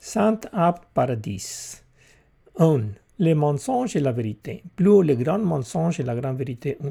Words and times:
Saint 0.00 0.46
Apt 0.52 0.84
Paradis. 0.94 1.82
1. 2.56 2.82
Les 3.18 3.34
mensonges 3.34 3.96
et 3.96 4.00
la 4.00 4.12
vérité. 4.12 4.62
Plus 4.76 5.02
le 5.02 5.16
grand 5.16 5.40
mensonge 5.40 5.98
et 5.98 6.04
la 6.04 6.14
grande 6.14 6.38
vérité 6.38 6.78
1. 6.80 6.88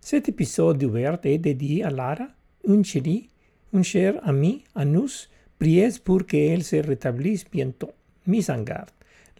Cet 0.00 0.30
épisode 0.30 0.82
ouvert 0.82 1.18
est 1.22 1.36
dédié 1.36 1.84
à 1.84 1.90
Lara, 1.90 2.28
une 2.66 2.82
chérie, 2.82 3.28
une 3.74 3.84
chère 3.84 4.26
amie 4.26 4.64
à 4.74 4.86
nous. 4.86 5.10
Priez 5.58 5.90
pour 6.02 6.24
qu'elle 6.24 6.64
se 6.64 6.76
rétablisse 6.76 7.44
bientôt. 7.44 7.92
Mise 8.26 8.48
en 8.48 8.62
garde. 8.62 8.88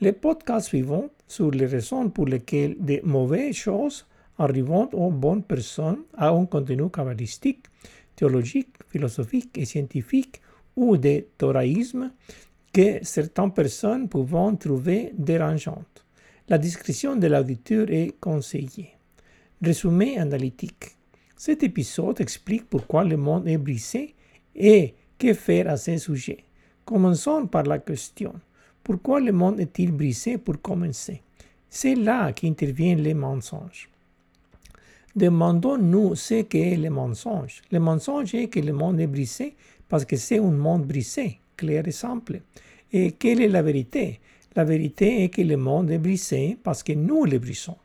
Le 0.03 0.13
podcast 0.13 0.67
suivant 0.69 1.09
sur 1.27 1.51
les 1.53 1.67
raisons 1.67 2.11
pour 2.11 2.27
lesquelles 2.27 2.77
de 2.79 3.01
mauvaises 3.03 3.57
choses 3.57 4.07
arrivent 4.39 4.89
aux 4.93 5.11
bonnes 5.11 5.43
personnes 5.43 6.03
a 6.19 6.29
un 6.29 6.45
contenu 6.45 6.91
kabbalistique, 6.91 7.65
théologique, 8.15 8.77
philosophique 8.91 9.57
et 9.57 9.65
scientifique 9.65 10.43
ou 10.77 10.99
de 10.99 11.25
thoraïsme 11.39 12.11
que 12.75 12.99
certaines 13.05 13.53
personnes 13.53 14.09
peuvent 14.09 14.59
trouver 14.59 15.13
dérangeante. 15.17 16.05
La 16.49 16.59
discrétion 16.59 17.15
de 17.15 17.29
l'auditeur 17.29 17.87
est 17.89 18.17
conseillée. 18.21 18.91
Résumé 19.63 20.19
analytique. 20.19 20.97
Cet 21.37 21.63
épisode 21.63 22.21
explique 22.21 22.69
pourquoi 22.69 23.05
le 23.05 23.17
monde 23.17 23.47
est 23.47 23.59
brisé 23.59 24.15
et 24.57 24.93
que 25.17 25.33
faire 25.35 25.71
à 25.71 25.77
ce 25.77 25.97
sujet. 25.99 26.39
Commençons 26.85 27.47
par 27.47 27.63
la 27.63 27.79
question. 27.79 28.35
Pourquoi 28.83 29.21
le 29.21 29.33
monde 29.33 29.61
est-il 29.61 29.93
brisé 29.93 30.37
pour 30.37 30.61
commencer? 30.61 31.23
C'est 31.71 31.95
là 31.95 32.33
qu'interviennent 32.33 33.03
les 33.03 33.15
mensonges. 33.15 33.89
Demandons-nous 35.15 36.17
ce 36.17 36.43
qu'est 36.43 36.77
le 36.77 36.91
mensonge. 36.91 37.63
Le 37.71 37.79
mensonge 37.79 38.35
est 38.35 38.49
que 38.49 38.59
le 38.59 38.73
monde 38.73 39.01
est 39.01 39.07
brisé 39.07 39.55
parce 39.89 40.05
que 40.05 40.17
c'est 40.17 40.39
un 40.39 40.51
monde 40.51 40.85
brisé, 40.87 41.39
clair 41.57 41.87
et 41.87 41.93
simple. 41.93 42.41
Et 42.93 43.13
quelle 43.13 43.41
est 43.41 43.49
la 43.49 43.63
vérité? 43.63 44.21
La 44.57 44.65
vérité 44.65 45.25
est 45.25 45.29
que 45.31 45.43
le 45.43 45.57
monde 45.57 45.91
est 45.91 45.99
brisé 45.99 46.57
parce 46.63 46.83
que 46.83 46.93
nous 46.93 47.25
le 47.25 47.39
brisons. 47.39 47.77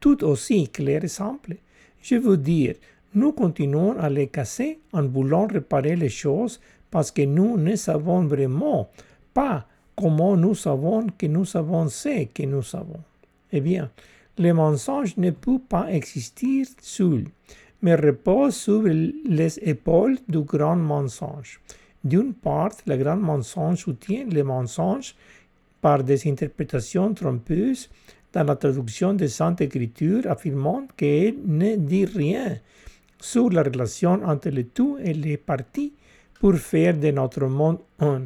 Tout 0.00 0.24
aussi 0.24 0.68
clair 0.68 1.04
et 1.04 1.08
simple. 1.08 1.56
Je 2.02 2.16
veux 2.16 2.36
dire, 2.36 2.74
nous 3.14 3.32
continuons 3.32 3.98
à 3.98 4.08
les 4.08 4.28
casser 4.28 4.78
en 4.92 5.06
voulant 5.06 5.46
réparer 5.46 5.96
les 5.96 6.08
choses 6.08 6.60
parce 6.90 7.10
que 7.10 7.22
nous 7.22 7.56
ne 7.56 7.76
savons 7.76 8.24
vraiment 8.24 8.88
pas 9.32 9.66
comment 9.96 10.36
nous 10.36 10.54
savons 10.54 11.06
que 11.18 11.26
nous 11.26 11.44
savons 11.44 11.88
ce 11.88 12.24
que 12.24 12.42
nous 12.44 12.62
savons. 12.62 13.00
Eh 13.52 13.60
bien, 13.60 13.90
le 14.38 14.52
mensonge 14.52 15.16
ne 15.16 15.30
peut 15.30 15.58
pas 15.58 15.92
exister 15.92 16.62
seul, 16.80 17.24
mais 17.82 17.94
repose 17.94 18.56
sur 18.56 18.82
les 18.82 19.58
épaules 19.58 20.18
du 20.28 20.40
grand 20.40 20.76
mensonge. 20.76 21.60
D'une 22.02 22.32
part, 22.32 22.72
le 22.86 22.96
grand 22.96 23.16
mensonge 23.16 23.78
soutient 23.78 24.24
le 24.30 24.42
mensonge 24.42 25.14
par 25.80 26.02
des 26.02 26.28
interprétations 26.28 27.12
trompeuses 27.12 27.90
dans 28.32 28.44
la 28.44 28.56
traduction 28.56 29.12
des 29.14 29.28
Saintes 29.28 29.60
Écritures 29.60 30.30
affirmant 30.30 30.86
qu'elle 30.96 31.36
ne 31.44 31.76
dit 31.76 32.04
rien 32.04 32.56
sur 33.20 33.50
la 33.50 33.62
relation 33.62 34.22
entre 34.24 34.48
le 34.48 34.64
tout 34.64 34.96
et 35.02 35.12
les 35.12 35.36
parties 35.36 35.92
pour 36.40 36.56
faire 36.56 36.96
de 36.96 37.10
notre 37.10 37.46
monde 37.46 37.78
un. 37.98 38.22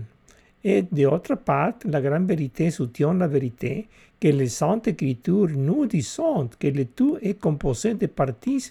Et 0.62 0.82
d'autre 0.82 1.34
part, 1.34 1.74
la 1.84 2.00
grande 2.00 2.28
vérité 2.28 2.70
soutient 2.70 3.12
la 3.12 3.26
vérité 3.26 3.88
que 4.20 4.28
les 4.28 4.48
Saintes 4.48 4.88
Écritures 4.88 5.50
nous 5.50 5.86
disent 5.86 6.20
que 6.58 6.68
le 6.68 6.84
tout 6.86 7.18
est 7.20 7.40
composé 7.40 7.94
de 7.94 8.06
parties 8.06 8.70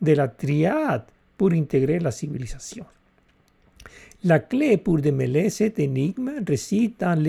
de 0.00 0.12
la 0.12 0.28
triade 0.28 1.04
pour 1.36 1.52
intégrer 1.52 1.98
la 1.98 2.10
civilisation. 2.10 2.84
La 4.24 4.38
clé 4.38 4.76
pour 4.76 4.98
démêler 4.98 5.50
cet 5.50 5.80
énigme 5.80 6.30
réside 6.46 6.92
dans 7.00 7.20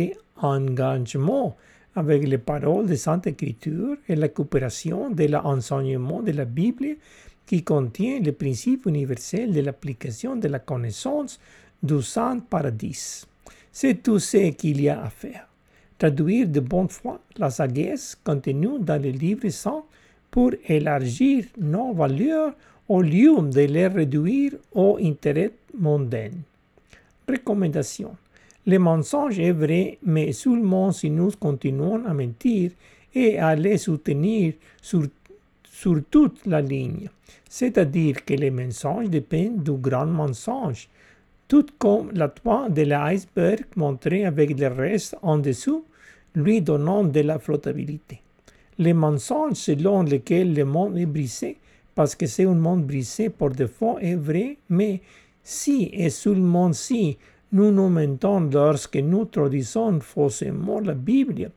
l'engagement 0.43 1.57
avec 1.95 2.27
les 2.27 2.37
paroles 2.37 2.85
de 2.85 2.93
Sainte 2.93 3.25
Écriture 3.25 3.97
et 4.07 4.15
la 4.15 4.27
coopération 4.27 5.09
de 5.09 5.23
l'enseignement 5.23 6.21
de 6.21 6.31
la 6.33 6.45
Bible 6.45 6.97
qui 7.47 7.63
contient 7.63 8.19
le 8.19 8.31
principe 8.31 8.85
universel 8.85 9.53
de 9.53 9.61
l'application 9.61 10.35
de 10.35 10.47
la 10.47 10.59
connaissance 10.59 11.39
du 11.81 11.99
Saint 12.03 12.37
Paradis. 12.37 13.25
C'est 13.71 14.03
tout 14.03 14.19
ce 14.19 14.51
qu'il 14.51 14.79
y 14.79 14.87
a 14.87 15.03
à 15.03 15.09
faire. 15.09 15.47
Traduire 15.97 16.47
de 16.47 16.59
bonne 16.59 16.89
foi 16.89 17.19
la 17.37 17.49
sagesse 17.49 18.15
contenue 18.23 18.77
dans 18.79 19.01
le 19.01 19.09
livre 19.09 19.49
saint 19.49 19.83
pour 20.29 20.51
élargir 20.67 21.45
nos 21.57 21.91
valeurs 21.91 22.53
au 22.87 23.01
lieu 23.01 23.35
de 23.41 23.61
les 23.61 23.87
réduire 23.87 24.51
aux 24.75 24.99
intérêts 25.01 25.53
mondains. 25.75 26.29
Recommandation. 27.27 28.15
Le 28.65 28.77
mensonge 28.79 29.39
est 29.39 29.51
vrai, 29.51 29.97
mais 30.03 30.31
seulement 30.31 30.91
si 30.91 31.09
nous 31.09 31.31
continuons 31.31 32.05
à 32.05 32.13
mentir 32.13 32.71
et 33.13 33.37
à 33.37 33.55
les 33.55 33.77
soutenir 33.77 34.53
sur, 34.81 35.03
sur 35.63 36.01
toute 36.09 36.45
la 36.45 36.61
ligne. 36.61 37.09
C'est-à-dire 37.49 38.23
que 38.25 38.33
le 38.33 38.51
mensonge 38.51 39.09
dépend 39.09 39.51
du 39.51 39.73
grand 39.73 40.05
mensonge, 40.05 40.89
tout 41.47 41.65
comme 41.77 42.11
la 42.13 42.29
toile 42.29 42.73
de 42.73 42.83
l'iceberg 42.83 43.65
montrée 43.75 44.25
avec 44.25 44.57
le 44.57 44.67
reste 44.67 45.15
en 45.21 45.37
dessous, 45.37 45.85
lui 46.35 46.61
donnant 46.61 47.03
de 47.03 47.19
la 47.19 47.37
flottabilité. 47.39 48.21
Le 48.79 48.93
mensonge 48.93 49.55
selon 49.55 50.03
lequel 50.03 50.55
le 50.55 50.65
monde 50.65 50.97
est 50.97 51.05
brisé, 51.05 51.57
parce 51.93 52.15
que 52.15 52.25
c'est 52.25 52.45
un 52.45 52.55
monde 52.55 52.85
brisé 52.85 53.29
par 53.29 53.49
défaut, 53.49 53.99
est 53.99 54.15
vrai, 54.15 54.57
mais 54.69 55.01
si 55.43 55.89
et 55.93 56.09
seulement 56.09 56.73
si 56.73 57.17
nous 57.51 57.71
nous 57.71 57.89
mentons 57.89 58.49
lorsque 58.51 58.95
nous 58.95 59.25
traduisons 59.25 59.99
faussement 59.99 60.79
la 60.79 60.95
Bible 60.95 61.51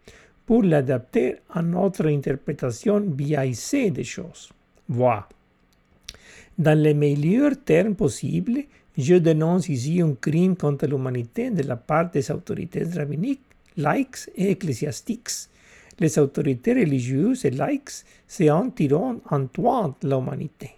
pour 0.44 0.62
l'adapter 0.62 1.36
à 1.50 1.62
notre 1.62 2.06
interprétation 2.06 3.00
biaisée 3.00 3.90
des 3.90 4.04
choses. 4.04 4.50
Voilà. 4.88 5.28
Dans 6.58 6.78
les 6.78 6.94
meilleurs 6.94 7.62
termes 7.64 7.94
possibles, 7.94 8.64
je 8.96 9.14
dénonce 9.16 9.68
ici 9.68 10.00
un 10.00 10.14
crime 10.14 10.56
contre 10.56 10.86
l'humanité 10.86 11.50
de 11.50 11.62
la 11.62 11.76
part 11.76 12.10
des 12.10 12.30
autorités 12.30 12.84
rabbiniques, 12.84 13.42
laïques 13.76 14.30
et 14.36 14.52
ecclésiastiques. 14.52 15.30
Les 15.98 16.18
autorités 16.18 16.74
religieuses 16.74 17.44
et 17.44 17.50
laïques 17.50 18.04
se 18.28 18.50
en 18.50 18.70
tirant 18.70 19.16
en 19.30 19.94
l'humanité. 20.02 20.70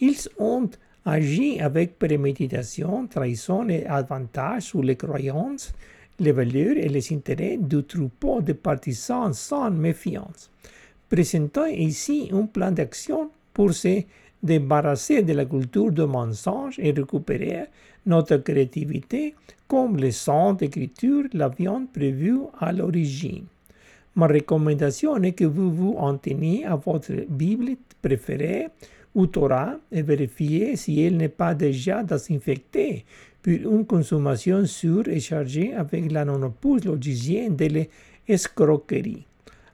Ils 0.00 0.28
ont 0.38 0.70
agit 1.06 1.60
avec 1.60 1.98
préméditation, 1.98 3.06
trahison 3.06 3.68
et 3.68 3.86
avantage 3.86 4.64
sur 4.64 4.82
les 4.82 4.96
croyances, 4.96 5.72
les 6.18 6.32
valeurs 6.32 6.76
et 6.76 6.88
les 6.88 7.12
intérêts 7.12 7.56
du 7.56 7.84
troupeau 7.84 8.42
de 8.42 8.52
partisans 8.52 9.32
sans 9.32 9.70
méfiance. 9.70 10.50
Présentons 11.08 11.66
ici 11.66 12.28
un 12.32 12.46
plan 12.46 12.72
d'action 12.72 13.30
pour 13.54 13.72
se 13.72 14.02
débarrasser 14.42 15.22
de 15.22 15.32
la 15.32 15.44
culture 15.44 15.92
du 15.92 16.02
mensonge 16.02 16.78
et 16.80 16.90
récupérer 16.90 17.66
notre 18.04 18.38
créativité 18.38 19.34
comme 19.68 19.96
les 19.96 20.12
Saintes 20.12 20.62
Écritures 20.62 21.28
l'avaient 21.32 21.68
prévu 21.92 22.38
à 22.58 22.72
l'origine. 22.72 23.44
Ma 24.16 24.26
recommandation 24.26 25.16
est 25.22 25.32
que 25.32 25.44
vous 25.44 25.70
vous 25.70 25.94
en 25.98 26.16
teniez 26.16 26.64
à 26.64 26.76
votre 26.76 27.12
Bible 27.28 27.76
préférée 28.00 28.68
ou 29.16 29.26
Torah 29.26 29.78
et 29.90 30.02
vérifier 30.02 30.76
si 30.76 31.00
elle 31.00 31.16
n'est 31.16 31.30
pas 31.30 31.54
déjà 31.54 32.02
désinfectée 32.02 33.06
pour 33.42 33.54
une 33.54 33.86
consommation 33.86 34.66
sûre 34.66 35.08
et 35.08 35.20
chargée 35.20 35.72
avec 35.74 36.12
la 36.12 36.26
non-opus 36.26 36.84
logicienne 36.84 37.56
de 37.56 37.86
l'escroquerie. 38.28 39.24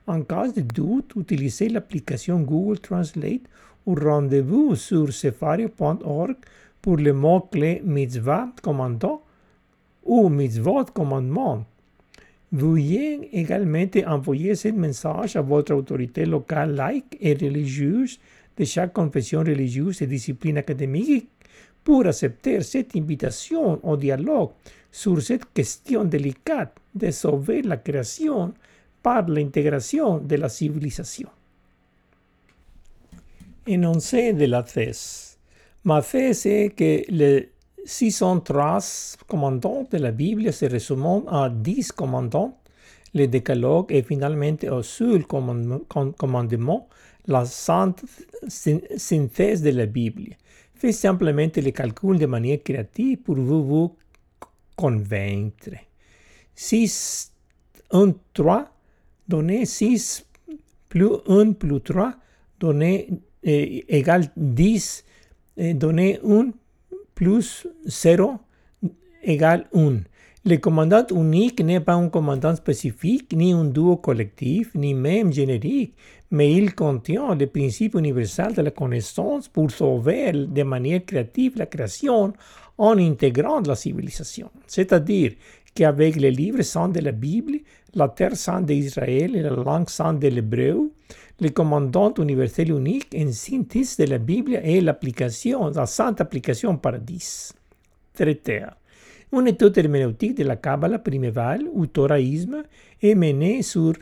En 0.07 0.23
cas 0.23 0.49
de 0.49 0.61
doute, 0.61 1.15
utilisez 1.17 1.69
l'application 1.69 2.41
Google 2.41 2.79
Translate 2.79 3.43
ou 3.85 3.97
rendez-vous 3.97 4.77
sur 4.77 5.13
sefario.org 5.13 6.37
pour 6.81 6.97
le 6.97 7.13
mot-clé 7.13 7.83
mitzvah 7.85 8.49
commandant 8.63 9.23
ou 10.05 10.29
mitzvot 10.29 10.85
commandement. 10.95 11.65
Veuillez 12.53 13.31
également 13.33 13.87
envoyer 14.07 14.55
ce 14.55 14.69
message 14.69 15.35
à 15.35 15.41
votre 15.41 15.75
autorité 15.75 16.27
locale 16.27 16.75
laïque 16.75 17.17
et 17.21 17.33
religieuse 17.33 18.21
de 18.57 18.65
chaque 18.65 18.93
confession 18.93 19.41
religieuse 19.41 20.03
et 20.03 20.07
discipline 20.07 20.59
académique 20.59 21.29
pour 21.85 22.07
accepter 22.07 22.61
cette 22.63 22.95
invitation 22.97 23.81
au 23.85 23.97
dialogue 23.97 24.51
sur 24.91 25.21
cette 25.23 25.53
question 25.53 26.05
délicate 26.05 26.77
de 26.95 27.11
sauver 27.11 27.63
la 27.63 27.79
création 27.79 28.53
par 29.03 29.27
l'intégration 29.27 30.19
de 30.19 30.37
la 30.37 30.49
civilisation. 30.49 31.29
Énoncé 33.67 34.33
de 34.33 34.45
la 34.45 34.63
thèse. 34.63 35.39
Ma 35.85 36.03
thèse 36.03 36.47
est 36.47 36.71
que 36.77 37.03
les 37.11 37.51
603 37.85 38.79
commandants 39.27 39.87
de 39.91 39.99
la 39.99 40.13
Bible 40.13 40.53
se 40.53 40.67
résument 40.67 41.25
à 41.29 41.49
10 41.49 41.93
commandants. 41.93 42.59
Le 43.15 43.27
décalogue 43.27 43.93
est 43.93 44.03
finalement 44.03 44.57
au 44.71 44.83
seul 44.83 45.25
commandement 45.27 46.89
la 47.27 47.45
sainte 47.45 48.05
synthèse 48.49 49.63
de 49.63 49.71
la 49.71 49.87
Bible. 49.87 50.37
Faites 50.75 50.95
simplement 50.95 51.49
les 51.55 51.73
calculs 51.73 52.19
de 52.19 52.27
manière 52.27 52.63
créative 52.63 53.19
pour 53.19 53.37
vous 53.37 53.97
convaincre. 54.77 55.71
6, 56.55 57.33
1, 57.91 58.15
3, 58.35 58.69
donner 59.29 59.65
6 59.65 60.27
plus 60.89 61.17
1 61.29 61.53
plus 61.53 61.81
3, 61.81 62.15
donner 62.59 63.09
eh, 63.43 63.85
égale 63.89 64.31
10, 64.37 65.05
eh, 65.57 65.75
donner 65.75 66.19
1 66.25 66.51
plus 67.15 67.67
0 67.87 68.39
égale 69.23 69.69
1. 69.75 70.01
Le 70.45 70.57
commandant 70.57 71.07
unique 71.13 71.63
n'est 71.63 71.79
pas 71.79 71.95
un 71.95 72.09
commandant 72.09 72.57
spécifique, 72.57 73.33
ni 73.33 73.53
un 73.53 73.65
duo 73.65 73.97
collectif, 73.97 74.75
ni 74.75 74.93
même 74.93 75.33
générique, 75.33 75.95
mais 76.33 76.53
il 76.53 76.75
contient 76.75 77.37
le 77.37 77.47
principe 77.47 77.95
universel 77.95 78.53
de 78.53 78.63
la 78.63 78.73
connaissance 78.73 79.47
pour 79.47 79.71
sauver 79.71 80.33
de 80.33 80.63
manière 80.65 81.05
créative 81.05 81.57
la 81.57 81.67
création 81.67 82.33
en 82.77 82.99
intégrant 82.99 83.61
la 83.61 83.77
civilisation. 83.77 84.51
C'est-à-dire 84.67 85.35
qu'avec 85.77 86.17
les 86.17 86.33
livres 86.33 86.63
saints 86.63 86.89
de 86.89 86.99
la 86.99 87.13
Bible, 87.13 87.61
la 87.95 88.09
terre 88.09 88.35
sainte 88.35 88.67
d'Israël 88.67 89.37
et 89.37 89.43
la 89.43 89.51
langue 89.51 89.89
sainte 89.89 90.19
de 90.19 90.27
l'hébreu, 90.27 90.91
le 91.41 91.51
commandant 91.51 92.13
universel 92.19 92.73
unique 92.73 93.15
en 93.17 93.31
synthèse 93.31 93.97
de 93.97 94.07
la 94.07 94.19
Bible 94.19 94.57
est 94.57 94.81
l'application, 94.81 95.69
la 95.69 95.87
sainte 95.87 96.21
application 96.21 96.77
paradis. 96.77 97.53
Une 99.35 99.49
étude 99.49 99.79
herméneutique 99.79 100.37
de 100.37 100.45
la 100.45 100.57
Kabbalah 100.57 100.99
primévale 100.99 101.65
ou 101.73 101.87
Torahisme 101.87 102.65
est 103.01 103.15
menée 103.15 103.63
sur 103.63 103.95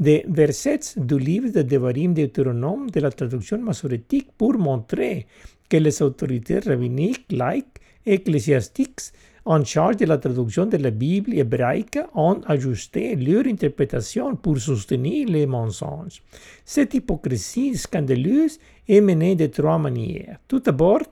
des 0.00 0.24
versets 0.26 0.94
du 0.96 1.18
livre 1.18 1.50
de 1.50 1.60
Devarim 1.60 2.14
Deutéronome 2.14 2.88
de 2.88 3.00
la 3.00 3.10
traduction 3.10 3.58
massorétique 3.58 4.30
pour 4.38 4.56
montrer 4.56 5.26
que 5.68 5.76
les 5.76 6.00
autorités 6.00 6.60
rabbiniques, 6.60 7.26
laïques 7.30 7.82
ecclésiastiques 8.06 9.12
en 9.44 9.62
charge 9.62 9.98
de 9.98 10.06
la 10.06 10.16
traduction 10.16 10.64
de 10.64 10.78
la 10.78 10.90
Bible 10.90 11.34
hébraïque 11.34 11.98
ont 12.14 12.40
ajusté 12.46 13.14
leur 13.14 13.46
interprétation 13.46 14.36
pour 14.36 14.56
soutenir 14.56 15.28
les 15.28 15.46
mensonges. 15.46 16.22
Cette 16.64 16.94
hypocrisie 16.94 17.76
scandaleuse 17.76 18.58
est 18.88 19.02
menée 19.02 19.36
de 19.36 19.48
trois 19.48 19.78
manières. 19.78 20.38
Tout 20.48 20.60
d'abord, 20.60 21.02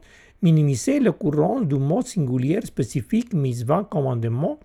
minimiser 0.42 1.00
courant 1.12 1.60
du 1.60 1.76
mot 1.76 2.02
singulier 2.02 2.60
spécifique 2.62 3.32
mitzvah 3.34 3.84
commandement 3.84 4.58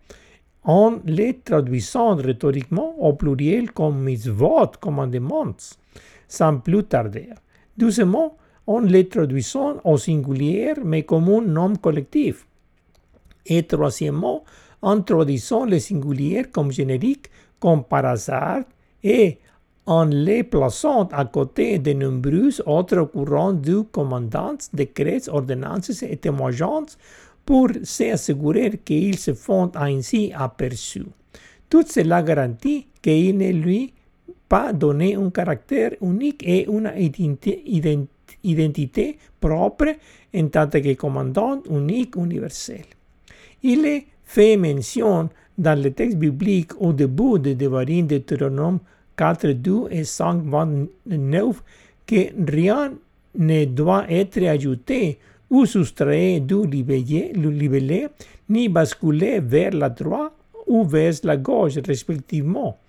en 0.64 1.00
les 1.06 1.40
traduisant 1.40 2.16
rhétoriquement 2.16 2.96
au 3.00 3.14
pluriel 3.14 3.72
comme 3.72 4.04
mitzvot 4.04 4.72
commandements, 4.80 5.56
sans 6.28 6.58
plus 6.58 6.84
tarder. 6.84 7.30
Deuxièmement, 7.78 8.38
en 8.68 8.80
les 8.80 9.08
traduisant 9.08 9.78
au 9.84 9.98
singulier 9.98 10.74
mais 10.84 11.04
comme 11.04 11.30
un 11.30 11.42
nom 11.42 11.76
collectif. 11.76 12.46
Et 13.46 13.64
troisièmement, 13.64 14.44
en 14.82 15.02
traduisant 15.02 15.66
le 15.66 15.80
singulier 15.80 16.46
comme 16.52 16.72
générique, 16.72 17.30
comme 17.60 17.84
par 17.84 18.06
hasard, 18.06 18.64
et 19.04 19.40
en 19.92 20.06
les 20.06 20.44
plaçant 20.44 21.10
à 21.12 21.26
côté 21.26 21.78
de 21.78 21.92
nombreux 21.92 22.62
autres 22.66 23.04
courants 23.04 23.52
de 23.52 23.82
commandants, 23.82 24.56
décrets, 24.74 25.28
ordonnances 25.28 26.02
et 26.04 26.16
témoignages 26.16 26.96
pour 27.46 27.68
s'assurer 27.84 28.80
qu'ils 28.86 29.18
se 29.18 29.34
font 29.34 29.70
ainsi 29.76 30.32
aperçus. 30.34 31.12
Tout 31.70 31.84
cela 31.86 32.24
garantit 32.24 32.88
qu'il 33.02 33.38
ne 33.38 33.52
lui 33.52 33.94
pas 34.48 34.72
donné 34.72 35.16
un 35.16 35.30
caractère 35.30 35.92
unique 36.02 36.42
et 36.48 36.70
une 36.70 36.90
identité 38.44 39.18
propre 39.42 39.90
en 40.34 40.48
tant 40.48 40.70
que 40.70 40.94
commandant 40.94 41.62
unique 41.70 42.16
universel. 42.16 42.86
Il 43.62 43.86
est 43.86 44.06
fait 44.24 44.56
mention 44.56 45.28
dans 45.58 45.84
le 45.84 45.92
texte 45.92 46.18
biblique 46.18 46.80
au 46.80 46.94
début 46.94 47.40
de 47.40 47.54
Devarim 47.54 48.08
de 48.08 48.20
Deutéronome 48.20 48.80
4, 49.22 49.54
2 49.54 49.88
et 49.92 50.04
5, 50.04 50.42
29 50.46 51.62
que 52.08 52.52
rien 52.52 52.94
ne 53.38 53.66
doit 53.66 54.06
être 54.10 54.44
ajouté 54.48 55.20
ou 55.48 55.68
soustrait 55.68 56.40
du 56.40 56.66
libellé, 56.66 58.08
ni 58.50 58.68
basculer 58.68 59.40
vers 59.40 59.74
la 59.74 59.90
droite 59.90 60.34
ou 60.66 60.84
vers 60.84 61.14
la 61.24 61.38
gauche, 61.38 61.78
respectivement. 61.86 62.80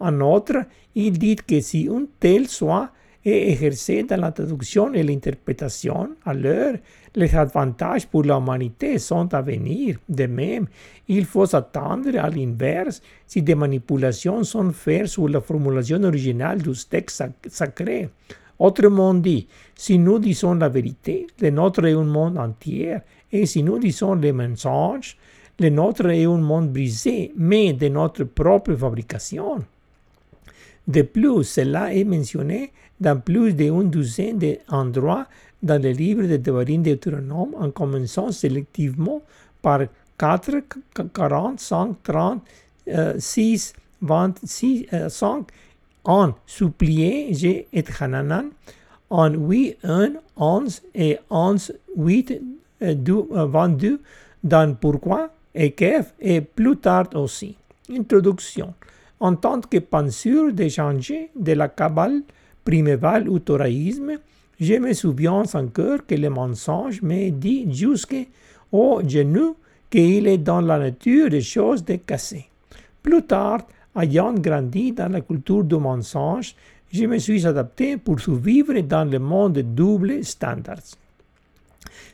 En 0.00 0.18
outre, 0.22 0.64
il 0.94 1.18
dit 1.18 1.36
que 1.36 1.60
si 1.60 1.90
un 1.92 2.06
tel 2.18 2.48
soit 2.48 2.88
est 3.22 3.50
exercé 3.50 4.02
dans 4.02 4.18
la 4.18 4.32
traduction 4.32 4.94
et 4.94 5.02
l'interprétation, 5.02 6.08
alors 6.24 6.76
les 7.14 7.34
avantages 7.34 8.06
pour 8.06 8.22
l'humanité 8.22 8.98
sont 8.98 9.32
à 9.34 9.42
venir. 9.42 9.98
De 10.08 10.26
même, 10.26 10.66
il 11.08 11.24
faut 11.24 11.54
attendre 11.54 12.18
à 12.18 12.30
l'inverse 12.30 13.02
si 13.26 13.42
des 13.42 13.54
manipulations 13.54 14.42
sont 14.44 14.72
faites 14.72 15.06
sur 15.06 15.28
la 15.28 15.40
formulation 15.40 16.02
originale 16.04 16.62
du 16.62 16.72
texte 16.88 17.24
sacré. 17.48 18.08
Autrement 18.58 19.14
dit, 19.14 19.46
si 19.74 19.98
nous 19.98 20.18
disons 20.18 20.54
la 20.54 20.68
vérité, 20.68 21.26
le 21.40 21.50
nôtre 21.50 21.84
est 21.84 21.94
un 21.94 22.04
monde 22.04 22.38
entier, 22.38 22.96
et 23.30 23.46
si 23.46 23.62
nous 23.62 23.78
disons 23.78 24.14
les 24.14 24.32
mensonges, 24.32 25.16
le 25.58 25.68
nôtre 25.68 26.06
est 26.06 26.24
un 26.24 26.38
monde 26.38 26.70
brisé, 26.70 27.32
mais 27.36 27.72
de 27.72 27.88
notre 27.88 28.24
propre 28.24 28.74
fabrication. 28.74 29.64
De 30.86 31.02
plus, 31.02 31.44
cela 31.44 31.94
est 31.94 32.04
mentionné 32.04 32.72
dans 33.00 33.18
plus 33.20 33.54
d'une 33.54 33.90
douzaine 33.90 34.38
d'endroits 34.38 35.26
dans 35.62 35.80
le 35.80 35.90
livre 35.90 36.24
de 36.24 36.36
Devarim 36.36 36.82
Deutéronome 36.82 37.54
en 37.58 37.70
commençant 37.70 38.32
sélectivement 38.32 39.22
par 39.60 39.80
4, 40.18 40.56
40, 41.12 41.60
5, 41.60 41.96
30, 42.02 42.42
6, 43.18 43.72
26, 44.00 44.86
5, 45.08 45.46
en 46.04 46.32
supplier, 46.46 47.28
j'ai 47.30 47.68
et 47.72 47.84
Hananan, 48.00 48.50
en 49.10 49.30
8, 49.30 49.76
1, 49.84 50.12
11 50.36 50.82
et 50.94 51.18
11, 51.30 51.72
8, 51.96 52.42
2, 52.80 53.26
22, 53.30 54.00
dans 54.42 54.74
Pourquoi 54.74 55.30
et 55.54 55.72
Kef 55.72 56.14
et 56.20 56.40
plus 56.40 56.76
tard 56.76 57.08
aussi. 57.14 57.56
Introduction. 57.90 58.74
En 59.20 59.36
tant 59.36 59.60
que 59.60 59.78
penseur 59.78 60.52
d'échanger 60.52 61.30
de 61.36 61.52
la 61.52 61.68
Kabbale 61.68 62.22
primévale 62.64 63.28
ou 63.28 63.38
toraïsme, 63.38 64.18
je 64.62 64.74
me 64.74 64.92
souviens 64.92 65.42
encore 65.54 66.06
que 66.06 66.14
le 66.14 66.30
mensonge 66.30 67.02
me 67.02 67.30
dit 67.30 67.66
jusqu'au 67.68 69.02
genou 69.04 69.56
qu'il 69.90 70.28
est 70.28 70.38
dans 70.38 70.60
la 70.60 70.78
nature 70.78 71.30
des 71.30 71.40
choses 71.40 71.84
de 71.84 71.96
casser. 71.96 72.46
Plus 73.02 73.24
tard, 73.24 73.62
ayant 73.96 74.32
grandi 74.34 74.92
dans 74.92 75.10
la 75.10 75.20
culture 75.20 75.64
du 75.64 75.74
mensonge, 75.74 76.54
je 76.92 77.06
me 77.06 77.18
suis 77.18 77.44
adapté 77.44 77.96
pour 77.96 78.20
survivre 78.20 78.80
dans 78.82 79.04
le 79.04 79.18
monde 79.18 79.54
de 79.54 79.62
double 79.62 80.24
standards. 80.24 80.96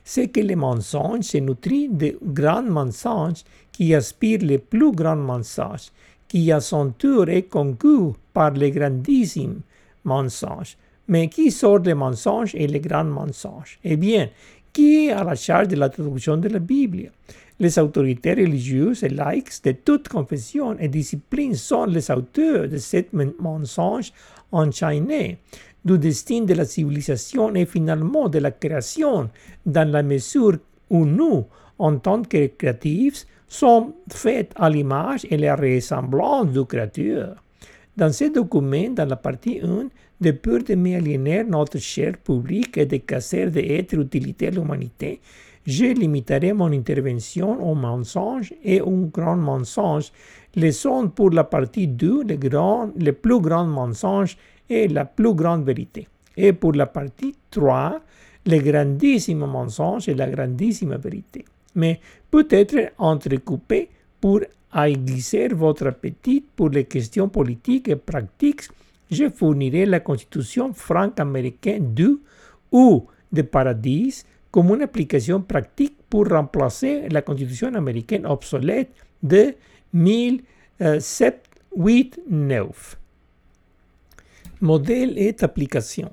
C'est 0.03 0.29
que 0.29 0.41
le 0.41 0.57
mensonge 0.57 1.25
se 1.25 1.37
nutrit 1.37 1.91
de 1.91 2.19
grands 2.23 2.63
mensonges 2.63 3.45
qui 3.73 3.95
aspirent 3.95 4.41
les 4.43 4.59
plus 4.59 4.93
grands 4.93 5.17
mensonges, 5.17 5.93
qui 6.27 6.51
à 6.51 6.61
son 6.61 6.93
tour 6.93 7.29
est 7.29 7.43
conquis 7.43 8.15
par 8.33 8.53
les 8.53 8.71
grandissimes 8.71 9.61
mensonges. 10.05 10.79
Mais 11.09 11.29
qui 11.29 11.51
sort 11.51 11.81
des 11.81 11.95
mensonges 11.95 12.55
et 12.55 12.67
les 12.67 12.81
grands 12.81 13.05
mensonges? 13.05 13.79
Eh 13.83 13.97
bien, 13.97 14.29
qui 14.73 15.07
est 15.07 15.13
à 15.13 15.25
la 15.25 15.35
charge 15.35 15.69
de 15.69 15.77
la 15.77 15.89
traduction 15.89 16.37
de 16.37 16.49
la 16.49 16.59
Bible? 16.59 17.11
Les 17.59 17.79
autorités 17.79 18.35
religieuses 18.35 19.03
et 19.03 19.09
laïques 19.09 19.65
de 19.65 19.73
toute 19.73 20.09
confession 20.09 20.79
et 20.79 20.89
discipline 20.89 21.55
sont 21.55 21.87
les 21.87 22.11
auteurs 22.11 22.69
de 22.69 22.77
ce 22.77 23.05
mensonge 23.41 24.13
enchaîné 24.53 25.39
du 25.85 25.99
destin 25.99 26.43
de 26.43 26.55
la 26.55 26.65
civilisation 26.65 27.55
et 27.55 27.67
finalement 27.67 28.29
de 28.29 28.39
la 28.39 28.51
création, 28.51 29.31
dans 29.65 29.91
la 29.91 30.03
mesure 30.03 30.59
où 30.91 31.05
nous, 31.05 31.47
en 31.79 31.97
tant 31.97 32.23
que 32.23 32.47
créatifs, 32.47 33.27
sommes 33.49 33.95
faits 34.11 34.53
à 34.57 34.69
l'image 34.69 35.27
et 35.31 35.37
la 35.37 35.57
ressemblance 35.57 36.53
du 36.53 36.65
Créateur. 36.65 37.37
Dans 37.97 38.13
ce 38.13 38.33
document, 38.33 38.91
dans 38.91 39.09
la 39.09 39.17
partie 39.17 39.61
1, 39.61 39.89
de 40.21 40.33
peur 40.33 40.63
de 40.65 40.75
m'aliéner 40.75 41.45
notre 41.45 41.79
chair 41.79 42.19
publique 42.19 42.77
et 42.77 42.87
de 42.87 42.97
casser 42.99 43.47
d'être 43.47 43.95
utilité 43.95 44.49
à 44.49 44.51
l'humanité, 44.51 45.21
je 45.67 45.85
limiterai 45.85 46.53
mon 46.53 46.73
intervention 46.73 47.63
au 47.71 47.75
mensonge 47.75 48.55
et 48.65 48.81
un 48.81 49.03
grand 49.13 49.37
mensonge, 49.37 50.11
laissant 50.57 51.09
pour 51.09 51.31
la 51.31 51.45
partie 51.45 51.87
2 51.87 52.25
le, 52.25 53.05
le 53.05 53.13
plus 53.13 53.41
grand 53.41 53.67
mensonge 53.67 54.37
et 54.69 54.89
la 54.89 55.05
plus 55.05 55.35
grande 55.35 55.65
vérité. 55.65 56.09
Et 56.37 56.53
pour 56.53 56.73
la 56.73 56.87
partie 56.87 57.35
3, 57.51 58.01
le 58.47 58.59
grandissime 58.59 59.45
mensonge 59.47 60.09
et 60.09 60.15
la 60.15 60.29
grandissime 60.29 60.97
vérité. 60.97 61.45
Mais 61.75 62.01
peut-être 62.31 62.93
entrecoupé 62.99 63.89
pour 64.21 64.41
aiguiser 64.75 65.49
votre 65.49 65.87
appétit 65.87 66.45
pour 66.57 66.71
les 66.71 66.85
questions 66.85 67.29
politiques 67.29 67.89
et 67.89 67.97
pratiques 67.97 68.69
je 69.11 69.29
fournirai 69.31 69.87
la 69.87 70.01
constitution 70.01 70.73
franco-américaine 70.73 71.95
du 71.95 72.19
ou 72.73 73.07
de 73.33 73.43
paradis 73.43 74.25
comme 74.51 74.69
une 74.75 74.83
application 74.83 75.41
pratique 75.43 75.97
pour 76.09 76.29
remplacer 76.29 77.09
la 77.09 77.23
constitution 77.23 77.75
américaine 77.75 78.27
obsolète 78.27 78.91
de 79.23 79.55
1889. 79.93 80.45
7, 81.01 81.49
8, 81.77 82.21
9. 82.31 82.99
Modèle 84.61 85.19
et 85.19 85.35
application. 85.43 86.11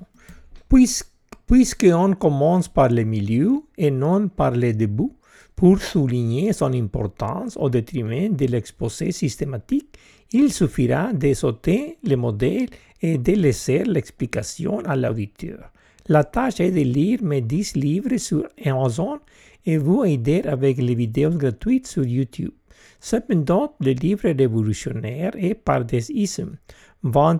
Puisque, 0.68 1.08
puisqu'on 1.46 2.14
commence 2.14 2.68
par 2.68 2.88
le 2.88 3.04
milieu 3.04 3.62
et 3.78 3.90
non 3.90 4.28
par 4.28 4.50
le 4.52 4.72
début, 4.72 5.10
pour 5.56 5.80
souligner 5.80 6.52
son 6.52 6.72
importance 6.74 7.56
au 7.56 7.70
détriment 7.70 8.28
de 8.28 8.46
l'exposé 8.46 9.10
systématique, 9.10 9.88
il 10.32 10.52
suffira 10.52 11.12
de 11.14 11.32
sauter 11.32 11.96
le 12.04 12.16
modèle 12.16 12.68
et 13.00 13.16
de 13.16 13.32
laisser 13.32 13.82
l'explication 13.84 14.80
à 14.80 14.94
l'auditeur. 14.96 15.72
La 16.08 16.24
tâche 16.24 16.60
est 16.60 16.70
de 16.70 16.82
lire 16.82 17.20
mes 17.22 17.40
10 17.40 17.74
livres 17.76 18.16
sur 18.18 18.46
Amazon 18.64 19.18
et 19.64 19.78
vous 19.78 20.04
aider 20.04 20.42
avec 20.42 20.76
les 20.76 20.94
vidéos 20.94 21.30
gratuites 21.30 21.86
sur 21.86 22.04
YouTube. 22.04 22.52
Cependant, 23.00 23.74
le 23.80 23.92
livre 23.92 24.28
révolutionnaire 24.30 25.32
est 25.36 25.54
par 25.54 25.84
des 25.84 26.10
ismes. 26.12 26.56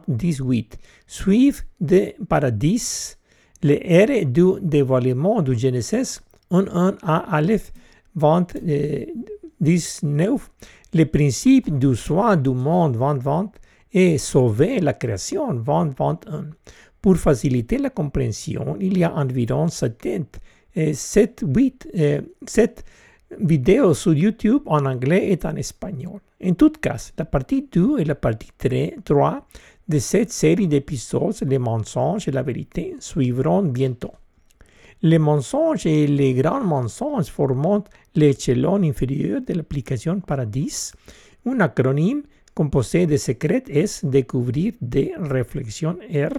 18. 0.09 0.79
Suivre 1.07 1.61
de 1.81 2.13
paradis, 2.29 3.17
le 3.63 3.75
R 3.75 4.27
du 4.27 4.61
dévoilement 4.63 5.43
du 5.43 5.59
Genesis 5.59 6.21
1 6.51 6.97
à 7.03 7.37
Aleph 7.37 7.73
19. 9.61 10.51
Le 10.95 11.05
principe 11.05 11.79
du 11.79 11.95
soin 11.95 12.37
du 12.37 12.51
monde 12.51 12.93
2020 12.97 13.51
et 13.93 14.19
sauver 14.19 14.81
la 14.81 14.95
création 14.95 15.53
2021. 15.53 16.51
Pour 17.01 17.17
faciliter 17.17 17.79
la 17.79 17.91
compréhension, 17.91 18.77
il 18.81 18.99
y 18.99 19.05
a 19.05 19.15
environ 19.15 19.69
7, 19.69 20.41
7, 20.93 21.45
8, 21.47 21.89
7 22.47 22.85
vidéos 23.41 23.95
sur 23.95 24.15
YouTube 24.15 24.63
en 24.67 24.87
anglais 24.87 25.33
et 25.33 25.39
en 25.47 25.57
espagnol. 25.57 26.21
En 26.45 26.55
tout 26.55 26.73
cas, 26.81 27.13
la 27.17 27.25
partie 27.25 27.69
2 27.71 27.99
et 27.99 28.05
la 28.05 28.15
partie 28.15 28.51
3 29.05 29.47
de 29.89 29.99
cette 29.99 30.33
série 30.33 30.69
d'épisodes, 30.69 31.37
les 31.47 31.59
mensonges 31.59 32.29
et 32.29 32.33
la 32.33 32.43
vérité, 32.43 32.97
suivront 32.99 33.63
bientôt. 33.63 34.13
Les 35.03 35.19
mensonges 35.19 35.87
et 35.87 36.07
les 36.07 36.33
grands 36.35 36.65
mensonges 36.65 37.27
forment 37.27 37.83
l'échelon 38.15 38.83
inférieur 38.83 39.43
de 39.43 39.53
l'application 39.53 40.21
Paradis, 40.21 40.93
un 41.45 41.61
acronyme 41.61 42.23
composé 42.55 43.07
de 43.07 43.19
secrets 43.19 43.65
S 43.69 44.05
découvrir 44.05 44.73
des 44.81 45.13
réflexions 45.19 45.99
R 46.11 46.37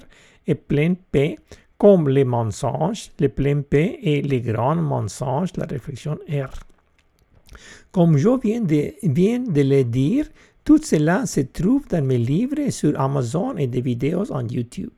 et 0.48 0.56
plein 0.56 0.96
P 1.12 1.38
comme 1.78 2.10
les 2.10 2.26
mensonges, 2.26 3.12
le 3.20 3.30
plein 3.30 3.62
P 3.62 4.00
et 4.02 4.22
les 4.24 4.42
grands 4.42 4.76
mensonges, 4.76 5.52
la 5.58 5.66
réflexion 5.66 6.18
R. 6.28 6.50
Comme 7.92 8.18
je 8.18 8.30
viens 8.42 8.62
de, 8.62 8.94
viens 9.04 9.40
de 9.40 9.62
le 9.62 9.84
dire, 9.84 10.26
tout 10.64 10.82
cela 10.84 11.28
se 11.28 11.42
trouve 11.42 11.88
dans 11.88 12.04
mes 12.04 12.18
livres 12.18 12.72
sur 12.72 13.00
Amazon 13.00 13.56
et 13.58 13.68
des 13.68 13.82
vidéos 13.82 14.32
en 14.32 14.46
YouTube. 14.48 14.90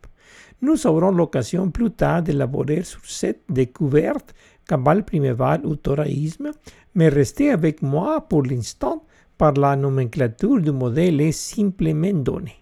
Nous 0.61 0.85
aurons 0.87 1.11
l'occasion 1.11 1.69
plus 1.69 1.91
tard 1.91 2.21
d'élaborer 2.21 2.83
sur 2.83 2.99
cette 3.05 3.43
découverte 3.49 4.33
cabal 4.67 5.05
priméval 5.05 5.65
ou 5.65 5.75
toraïsme, 5.77 6.51
mais 6.95 7.07
restez 7.07 7.49
avec 7.51 7.81
moi 7.81 8.21
pour 8.27 8.43
l'instant 8.43 9.05
par 9.37 9.53
la 9.53 9.77
nomenclature 9.77 10.59
du 10.59 10.71
modèle 10.71 11.21
est 11.21 11.31
simplement 11.31 12.13
donnée. 12.13 12.61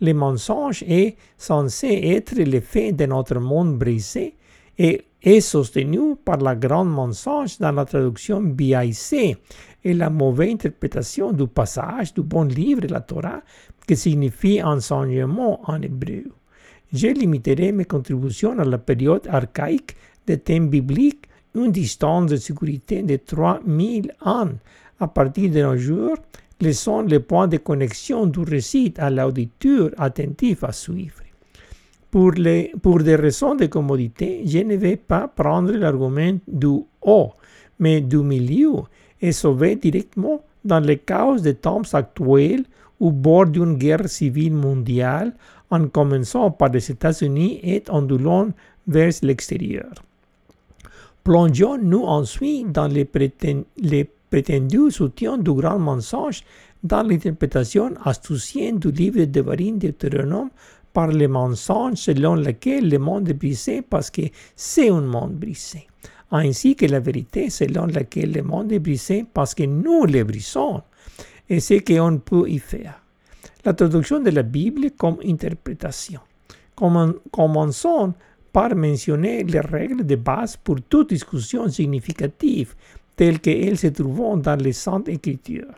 Le 0.00 0.14
mensonge 0.14 0.82
est 0.88 1.16
censé 1.36 1.86
être 2.16 2.34
l'effet 2.34 2.92
de 2.92 3.04
notre 3.04 3.38
monde 3.38 3.78
brisé 3.78 4.36
et 4.78 5.02
est 5.22 5.40
soutenu 5.40 6.16
par 6.16 6.38
la 6.38 6.56
grande 6.56 6.90
mensonge 6.90 7.58
dans 7.58 7.72
la 7.72 7.84
traduction 7.84 8.40
BIC 8.40 9.36
et 9.84 9.94
la 9.94 10.08
mauvaise 10.08 10.52
interprétation 10.52 11.30
du 11.32 11.46
passage 11.46 12.14
du 12.14 12.22
bon 12.22 12.44
livre 12.44 12.80
de 12.80 12.88
la 12.88 13.00
Torah 13.00 13.42
qui 13.86 13.96
signifie 13.96 14.62
enseignement 14.62 15.60
en 15.70 15.80
hébreu. 15.82 16.24
Je 16.94 17.08
limiterai 17.08 17.72
mes 17.72 17.86
contributions 17.86 18.56
à 18.56 18.64
la 18.64 18.78
période 18.78 19.26
archaïque 19.28 19.96
des 20.28 20.38
thèmes 20.38 20.68
bibliques, 20.68 21.26
une 21.56 21.72
distance 21.72 22.30
de 22.30 22.36
sécurité 22.36 23.02
de 23.02 23.16
3000 23.16 24.12
ans. 24.24 24.50
À 25.00 25.08
partir 25.08 25.50
de 25.50 25.60
nos 25.60 25.76
jours, 25.76 26.16
laissons 26.60 27.02
les 27.02 27.18
points 27.18 27.48
de 27.48 27.56
connexion 27.56 28.26
du 28.26 28.40
récit 28.40 28.94
à 28.98 29.10
l'auditeur 29.10 29.90
attentif 29.98 30.62
à 30.62 30.70
suivre. 30.70 31.20
Pour, 32.12 32.32
pour 32.80 32.98
des 33.02 33.16
raisons 33.16 33.56
de 33.56 33.66
commodité, 33.66 34.42
je 34.46 34.58
ne 34.58 34.76
vais 34.76 34.96
pas 34.96 35.26
prendre 35.26 35.72
l'argument 35.72 36.38
du 36.46 36.84
haut, 37.02 37.32
mais 37.80 38.02
du 38.02 38.18
milieu 38.18 38.84
et 39.20 39.32
sauver 39.32 39.74
directement 39.74 40.44
dans 40.64 40.78
les 40.78 40.98
causes 40.98 41.42
des 41.42 41.56
temps 41.56 41.82
actuels 41.92 42.62
au 43.00 43.10
bord 43.10 43.46
d'une 43.46 43.74
guerre 43.74 44.08
civile 44.08 44.54
mondiale 44.54 45.34
en 45.74 45.88
commençant 45.88 46.50
par 46.50 46.70
les 46.70 46.90
États-Unis 46.90 47.60
et 47.62 47.82
en 47.90 48.02
doulant 48.02 48.48
vers 48.86 49.12
l'extérieur. 49.22 49.92
Plongeons-nous 51.24 52.02
ensuite 52.02 52.70
dans 52.72 52.86
les, 52.86 53.08
les 53.78 54.10
prétendus 54.30 54.90
soutiens 54.90 55.38
du 55.38 55.52
grand 55.52 55.78
mensonge 55.78 56.42
dans 56.82 57.02
l'interprétation 57.02 57.94
astucienne 58.04 58.78
du 58.78 58.90
livre 58.90 59.24
de 59.24 59.40
Varine 59.40 59.78
Deutéronome 59.78 60.50
par 60.92 61.08
les 61.08 61.28
mensonges 61.28 61.96
selon 61.96 62.34
lequel 62.34 62.88
le 62.90 62.98
monde 62.98 63.28
est 63.28 63.34
brisé 63.34 63.82
parce 63.82 64.10
que 64.10 64.22
c'est 64.54 64.90
un 64.90 65.00
monde 65.00 65.32
brisé, 65.32 65.86
ainsi 66.30 66.76
que 66.76 66.86
la 66.86 67.00
vérité 67.00 67.48
selon 67.50 67.86
laquelle 67.86 68.32
le 68.32 68.42
monde 68.42 68.70
est 68.70 68.78
brisé 68.78 69.24
parce 69.32 69.54
que 69.54 69.64
nous 69.64 70.04
le 70.04 70.24
brisons 70.24 70.82
et 71.48 71.60
ce 71.60 71.74
qu'on 71.74 72.18
peut 72.18 72.48
y 72.48 72.58
faire. 72.58 73.03
La 73.64 73.72
traduction 73.72 74.20
de 74.20 74.30
la 74.30 74.42
Bible 74.42 74.90
comme 74.90 75.16
interprétation. 75.24 76.20
Commençons 76.76 78.12
par 78.52 78.76
mentionner 78.76 79.42
les 79.42 79.60
règles 79.60 80.04
de 80.04 80.16
base 80.16 80.56
pour 80.56 80.82
toute 80.82 81.08
discussion 81.08 81.66
significative 81.68 82.74
telles 83.16 83.40
qu'elles 83.40 83.78
se 83.78 83.86
trouvent 83.86 84.40
dans 84.40 84.60
les 84.60 84.74
Saintes 84.74 85.08
Écritures. 85.08 85.72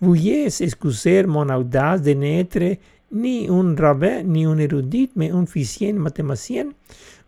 Veuillez 0.00 0.46
excuser 0.46 1.24
mon 1.24 1.48
audace 1.48 2.02
de 2.02 2.12
n'être 2.12 2.78
ni 3.10 3.48
un 3.48 3.74
rabbin, 3.74 4.22
ni 4.22 4.44
un 4.44 4.58
érudit, 4.58 5.10
mais 5.16 5.30
un 5.30 5.44
physicien 5.44 5.94
mathématicien, 5.94 6.66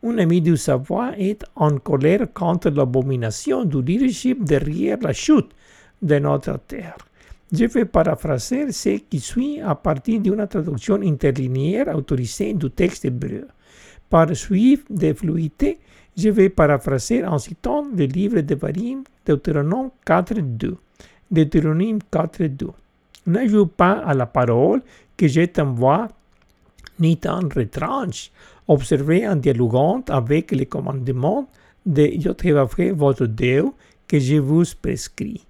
un 0.04 0.18
ami 0.18 0.40
du 0.40 0.56
savoir 0.56 1.14
est 1.18 1.44
en 1.56 1.78
colère 1.78 2.32
contre 2.32 2.70
l'abomination 2.70 3.64
du 3.64 3.82
leadership 3.82 4.44
derrière 4.44 4.98
la 5.00 5.12
chute 5.12 5.50
de 6.00 6.18
notre 6.18 6.60
terre. 6.60 6.96
Je 7.52 7.64
vais 7.66 7.84
paraphraser 7.84 8.72
ce 8.72 8.88
qui 8.98 9.20
suit 9.20 9.60
à 9.60 9.76
partir 9.76 10.20
d'une 10.20 10.46
traduction 10.48 11.00
interlinéaire 11.00 11.94
autorisée 11.94 12.54
du 12.54 12.70
texte 12.70 13.04
hébreu. 13.04 13.46
Par 14.10 14.34
suivre 14.34 14.82
de 14.90 15.12
fluidité, 15.12 15.78
je 16.16 16.28
vais 16.30 16.48
paraphraser 16.48 17.24
en 17.24 17.38
citant 17.38 17.86
le 17.94 18.04
livre 18.06 18.40
de 18.40 18.54
Varim, 18.56 19.04
Deutéronome 19.24 19.90
4.2. 20.04 20.74
Deutéronome 21.30 22.00
4.2. 22.12 22.68
Ne 23.28 23.46
joue 23.46 23.66
pas 23.66 23.92
à 23.92 24.14
la 24.14 24.26
parole 24.26 24.82
que 25.16 25.28
je 25.28 25.42
t'envoie, 25.42 26.08
ni 26.98 27.16
t'en 27.16 27.40
retranche. 27.54 28.30
Observez 28.66 29.26
en 29.28 29.36
dialoguant 29.36 30.02
avec 30.08 30.50
les 30.50 30.66
commandements 30.66 31.48
de 31.84 32.02
Yothévaphé, 32.02 32.90
votre 32.90 33.26
Dieu, 33.26 33.66
que 34.08 34.18
je 34.18 34.36
vous 34.36 34.64
prescris. 34.82 35.44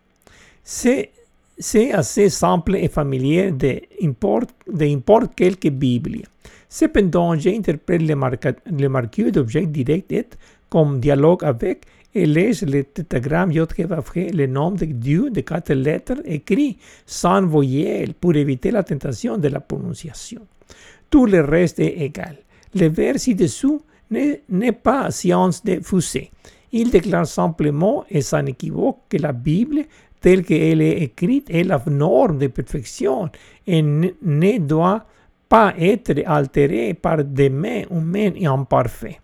C'est 0.62 1.10
c'est 1.58 1.92
assez 1.92 2.28
simple 2.28 2.76
et 2.76 2.88
familier 2.88 3.52
d'importe 3.52 5.34
quelques 5.34 5.70
Bibles. 5.70 6.22
Cependant, 6.68 7.34
j'interprète 7.38 8.02
le, 8.02 8.14
le 8.14 8.88
marqueur 8.88 9.32
d'objet 9.32 9.66
direct 9.66 10.36
comme 10.68 11.00
dialogue 11.00 11.44
avec 11.44 11.86
et 12.14 12.26
laisse 12.26 12.62
le 12.62 12.82
tétragramme 12.82 13.52
Yod-Heh 13.52 13.86
le 14.32 14.46
nom 14.46 14.70
de 14.70 14.86
Dieu 14.86 15.30
de 15.30 15.42
quatre 15.42 15.74
lettres 15.74 16.20
écrit 16.24 16.78
sans 17.04 17.46
voyelle 17.46 18.14
pour 18.14 18.34
éviter 18.34 18.70
la 18.70 18.82
tentation 18.82 19.36
de 19.36 19.48
la 19.48 19.60
prononciation. 19.60 20.40
Tout 21.10 21.26
le 21.26 21.42
reste 21.42 21.78
est 21.78 22.00
égal. 22.00 22.36
Le 22.74 22.88
vers 22.88 23.18
ci-dessous 23.18 23.82
n'est 24.10 24.72
pas 24.72 25.10
science 25.10 25.62
de 25.62 25.80
fusée. 25.82 26.30
Il 26.72 26.90
déclare 26.90 27.26
simplement 27.26 28.04
et 28.10 28.22
sans 28.22 28.44
équivoque 28.44 28.98
que 29.08 29.18
la 29.18 29.32
Bible 29.32 29.84
telle 30.26 30.42
qu'elle 30.42 30.82
est 30.82 31.02
écrite 31.04 31.48
est 31.50 31.62
la 31.62 31.80
norme 31.86 32.38
de 32.38 32.48
perfection 32.48 33.30
et 33.64 33.80
ne 33.80 34.58
doit 34.58 35.04
pas 35.48 35.72
être 35.78 36.20
altérée 36.26 36.94
par 36.94 37.22
des 37.22 37.48
mains 37.48 37.84
humaines 37.92 38.44
imparfaites. 38.44 39.20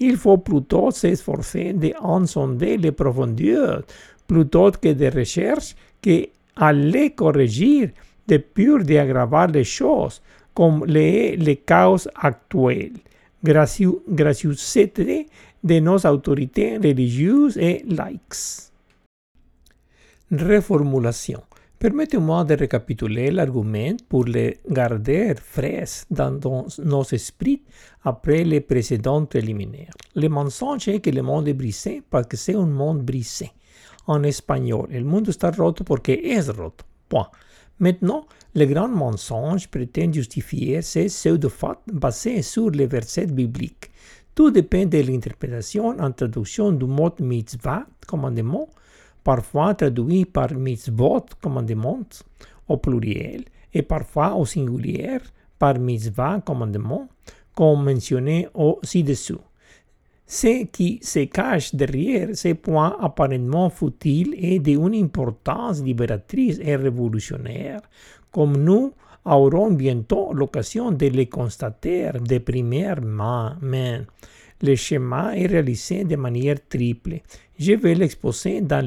Il 0.00 0.16
faut 0.16 0.38
plutôt 0.38 0.90
s'efforcer 0.90 1.72
d'en 1.72 2.26
sonder 2.26 2.78
les 2.78 2.90
profondeurs 2.90 3.84
plutôt 4.26 4.72
que 4.72 4.92
de 4.92 5.06
recherches 5.16 5.76
que 6.02 6.26
aller 6.56 7.10
corriger 7.10 7.92
de 8.26 8.38
pur 8.38 8.82
d'aggraver 8.82 9.52
les 9.52 9.62
choses 9.62 10.20
comme 10.52 10.84
les, 10.84 11.36
les 11.36 11.58
causes 11.58 12.10
actuelles. 12.16 12.98
Graciosité 13.44 15.28
de 15.62 15.78
nos 15.78 16.04
autorités 16.04 16.76
religieuses 16.76 17.56
et 17.56 17.84
laïques. 17.88 18.69
Reformulation. 20.32 21.42
Permettez-moi 21.76 22.44
de 22.44 22.54
récapituler 22.54 23.32
l'argument 23.32 23.96
pour 24.08 24.26
le 24.26 24.54
garder 24.70 25.34
frais 25.34 26.06
dans 26.08 26.38
nos 26.84 27.02
esprits 27.02 27.64
après 28.04 28.44
les 28.44 28.60
précédents 28.60 29.24
préliminaires. 29.26 29.92
Le 30.14 30.28
mensonge 30.28 30.86
est 30.86 31.00
que 31.00 31.10
le 31.10 31.22
monde 31.22 31.48
est 31.48 31.54
brisé 31.54 32.00
parce 32.08 32.28
que 32.28 32.36
c'est 32.36 32.54
un 32.54 32.66
monde 32.66 33.02
brisé. 33.02 33.50
En 34.06 34.22
espagnol, 34.22 34.86
el 34.92 35.04
mundo 35.04 35.32
está 35.32 35.50
roto 35.50 35.82
porque 35.82 36.20
es 36.22 36.48
roto. 36.48 36.84
Point. 37.08 37.28
Maintenant, 37.80 38.26
le 38.54 38.66
grand 38.66 38.88
mensonge 38.88 39.66
prétend 39.66 40.12
justifier 40.12 40.80
ces 40.82 41.06
pseudo-faits 41.06 41.78
basés 41.92 42.42
sur 42.42 42.70
les 42.70 42.86
versets 42.86 43.26
bibliques. 43.26 43.90
Tout 44.36 44.52
dépend 44.52 44.86
de 44.86 44.98
l'interprétation 44.98 45.88
en 45.88 46.12
traduction 46.12 46.70
du 46.70 46.84
mot 46.84 47.12
mitzvah, 47.18 47.84
commandement, 48.06 48.68
parfois 49.22 49.74
traduit 49.74 50.24
par 50.24 50.54
mitzvot, 50.54 51.26
commandement, 51.40 52.08
au 52.68 52.76
pluriel, 52.76 53.44
et 53.72 53.82
parfois 53.82 54.34
au 54.34 54.44
singulier 54.44 55.18
par 55.58 55.78
mitzvah, 55.78 56.40
commandement, 56.44 57.08
comme 57.54 57.84
mentionné 57.84 58.48
au-ci-dessous. 58.54 59.40
Ce 60.26 60.64
qui 60.66 61.00
se 61.02 61.24
cache 61.24 61.74
derrière 61.74 62.28
ces 62.34 62.54
points 62.54 62.96
apparemment 63.00 63.68
futiles 63.68 64.34
est 64.38 64.60
d'une 64.60 64.94
importance 64.94 65.82
libératrice 65.82 66.60
et 66.62 66.76
révolutionnaire, 66.76 67.80
comme 68.30 68.56
nous 68.56 68.92
aurons 69.24 69.72
bientôt 69.72 70.32
l'occasion 70.32 70.92
de 70.92 71.06
le 71.06 71.24
constater 71.24 72.10
de 72.14 72.38
première 72.38 73.02
main. 73.02 73.56
Le 74.62 74.74
schéma 74.74 75.36
est 75.36 75.46
réalisé 75.46 76.04
de 76.04 76.16
manière 76.16 76.56
triple. 76.68 77.20
Je 77.58 77.72
vais 77.72 77.94
l'exposer 77.94 78.60
dans 78.60 78.86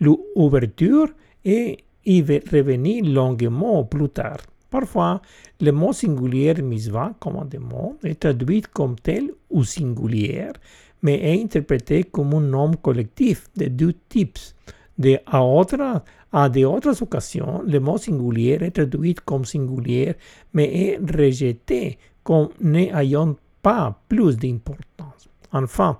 l'ouverture 0.00 1.08
et 1.44 1.78
y 2.04 2.20
revenir 2.22 3.04
longuement 3.04 3.84
plus 3.84 4.08
tard. 4.08 4.38
Parfois, 4.70 5.22
le 5.60 5.70
mot 5.70 5.92
singulier 5.92 6.54
misva, 6.60 7.14
commandement, 7.20 7.96
est 8.02 8.18
traduit 8.18 8.62
comme 8.72 8.96
tel 8.96 9.30
ou 9.48 9.62
singulier, 9.62 10.48
mais 11.02 11.20
est 11.20 11.40
interprété 11.40 12.02
comme 12.02 12.34
un 12.34 12.40
nom 12.40 12.72
collectif 12.72 13.48
de 13.56 13.66
deux 13.66 13.94
types. 14.08 14.38
De 14.98 15.18
à, 15.26 15.44
otra, 15.44 16.04
à 16.32 16.48
de 16.48 16.64
autres 16.64 17.00
occasions, 17.00 17.62
le 17.64 17.78
mot 17.78 17.98
singulier 17.98 18.58
est 18.60 18.72
traduit 18.72 19.14
comme 19.14 19.44
singulier, 19.44 20.14
mais 20.52 20.64
est 20.64 20.98
rejeté 20.98 21.98
comme 22.24 22.48
n'ayant 22.60 23.36
pas 23.64 23.98
plus 24.08 24.36
d'importance. 24.36 25.28
Enfin, 25.52 25.98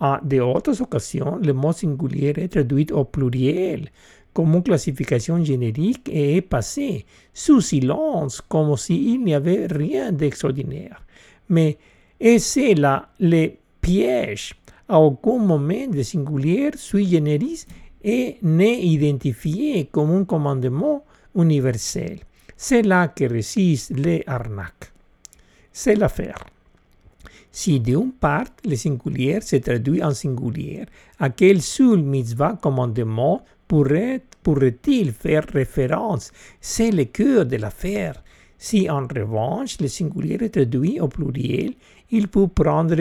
à 0.00 0.20
de 0.24 0.40
autres 0.40 0.80
occasions, 0.80 1.38
le 1.40 1.52
mot 1.52 1.72
singulier 1.72 2.32
est 2.36 2.48
traduit 2.48 2.90
au 2.90 3.04
pluriel, 3.04 3.90
comme 4.32 4.54
une 4.54 4.62
classification 4.62 5.44
générique 5.44 6.08
et 6.10 6.36
est 6.36 6.40
passé 6.40 7.04
sous 7.34 7.60
silence 7.60 8.40
comme 8.40 8.76
s'il 8.78 9.22
n'y 9.22 9.34
avait 9.34 9.66
rien 9.66 10.10
d'extraordinaire. 10.10 11.04
Mais 11.50 11.76
est-ce 12.18 12.80
là 12.80 13.08
le 13.20 13.50
piège 13.82 14.54
À 14.88 14.98
aucun 14.98 15.38
moment 15.38 15.86
de 15.88 16.02
singulier 16.02 16.70
sui 16.76 17.04
generis 17.06 17.66
et 18.02 18.38
n'est 18.42 18.80
identifié 18.80 19.84
comme 19.92 20.12
un 20.12 20.24
commandement 20.24 21.04
universel. 21.36 22.20
C'est 22.56 22.82
là 22.82 23.08
que 23.08 23.24
résiste 23.24 23.90
les 23.90 24.24
arnaques. 24.26 24.92
C'est 25.72 25.96
l'affaire. 25.96 26.44
Si 27.54 27.80
d'une 27.80 28.12
part 28.12 28.46
le 28.64 28.76
singulier 28.76 29.42
se 29.42 29.56
traduit 29.56 30.02
en 30.02 30.12
singulier, 30.12 30.86
à 31.18 31.28
quel 31.28 31.60
seul 31.60 32.02
mitzvah 32.02 32.58
commandement 32.60 33.44
pourrait, 33.68 34.22
pourrait-il 34.42 35.12
faire 35.12 35.44
référence? 35.52 36.32
C'est 36.60 36.90
le 36.90 37.04
cœur 37.04 37.44
de 37.44 37.56
l'affaire. 37.56 38.22
Si 38.56 38.88
en 38.88 39.06
revanche 39.06 39.78
le 39.80 39.88
singulier 39.88 40.38
est 40.40 40.48
traduit 40.48 40.98
au 40.98 41.08
pluriel, 41.08 41.74
il 42.10 42.28
peut 42.28 42.48
prendre 42.48 42.96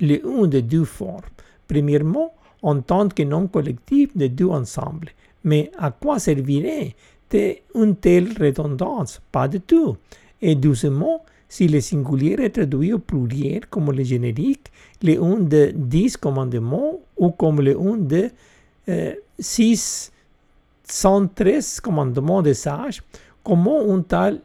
l'une 0.00 0.46
de 0.48 0.60
deux 0.60 0.84
formes. 0.84 1.22
Premièrement, 1.66 2.34
en 2.62 2.80
tant 2.82 3.08
que 3.08 3.22
nom 3.22 3.46
collectif 3.46 4.14
de 4.16 4.26
deux 4.26 4.48
ensembles. 4.48 5.10
Mais 5.44 5.70
à 5.78 5.90
quoi 5.90 6.18
servirait 6.18 6.94
une 7.74 7.96
telle 7.96 8.28
redondance? 8.38 9.20
Pas 9.32 9.48
du 9.48 9.60
tout. 9.60 9.96
Et 10.40 10.54
deuxièmement, 10.54 11.24
si 11.48 11.68
le 11.68 11.80
singulier 11.80 12.36
est 12.40 12.50
traduit 12.50 12.92
au 12.92 12.98
pluriel 12.98 13.66
comme 13.66 13.92
le 13.92 14.04
générique, 14.04 14.70
le 15.02 15.22
un 15.22 15.40
de 15.40 15.72
10 15.74 16.16
commandements 16.16 17.00
ou 17.16 17.30
comme 17.30 17.60
le 17.60 17.78
un 17.78 17.96
de 17.96 18.30
euh, 18.88 19.14
613 19.38 21.80
commandements 21.80 22.42
de 22.42 22.52
sages, 22.52 23.02
comment 23.42 23.80
un 23.94 24.02
tel, 24.02 24.40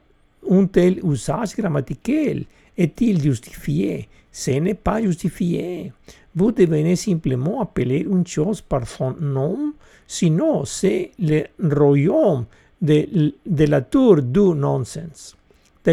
un 0.49 0.65
tel 0.65 0.99
usage 1.03 1.55
grammatical 1.55 2.43
est-il 2.77 3.21
justifié? 3.21 4.07
Ce 4.31 4.51
n'est 4.51 4.75
pas 4.75 5.01
justifié. 5.01 5.91
Vous 6.35 6.51
devez 6.51 6.95
simplement 6.95 7.61
appeler 7.61 8.05
une 8.09 8.25
chose 8.25 8.61
par 8.61 8.87
son 8.87 9.15
nom, 9.19 9.73
sinon 10.07 10.63
c'est 10.63 11.11
le 11.19 11.43
royaume 11.59 12.45
de, 12.81 13.33
de 13.45 13.65
la 13.65 13.81
tour 13.81 14.21
du 14.21 14.55
nonsense. 14.55 15.35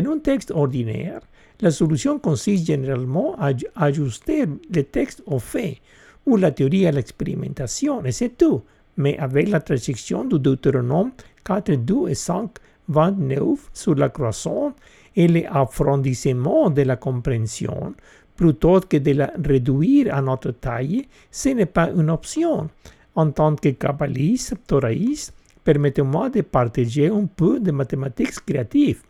Dans 0.02 0.12
un 0.12 0.18
texte 0.18 0.50
ordinaire, 0.50 1.20
la 1.62 1.70
solution 1.70 2.18
consiste 2.18 2.66
généralement 2.66 3.34
à 3.38 3.52
ajuster 3.76 4.44
le 4.70 4.82
texte 4.82 5.22
aux 5.24 5.38
faits 5.38 5.78
ou 6.26 6.36
la 6.36 6.50
théorie 6.50 6.86
à 6.86 6.92
l'expérimentation, 6.92 8.04
et 8.04 8.12
c'est 8.12 8.36
tout. 8.36 8.62
Mais 8.98 9.16
avec 9.16 9.48
la 9.48 9.60
traduction 9.60 10.24
du 10.24 10.38
Deutéronome 10.38 11.12
4, 11.44 11.72
2 11.72 12.08
et 12.08 12.14
5, 12.14 12.50
29 12.88 13.70
sur 13.72 13.94
la 13.94 14.10
croissance 14.10 14.74
et 15.14 15.28
l'affrondissement 15.28 16.68
de 16.68 16.82
la 16.82 16.96
compréhension, 16.96 17.94
plutôt 18.36 18.80
que 18.80 18.98
de 18.98 19.12
la 19.12 19.32
réduire 19.42 20.14
à 20.14 20.20
notre 20.20 20.50
taille, 20.50 21.08
ce 21.30 21.48
n'est 21.50 21.64
pas 21.64 21.90
une 21.90 22.10
option. 22.10 22.68
En 23.14 23.30
tant 23.30 23.56
que 23.56 23.70
kabbaliste, 23.70 24.56
thoraïste, 24.66 25.32
permettez-moi 25.64 26.28
de 26.28 26.42
partager 26.42 27.08
un 27.08 27.24
peu 27.24 27.60
de 27.60 27.70
mathématiques 27.70 28.44
créatives. 28.44 29.00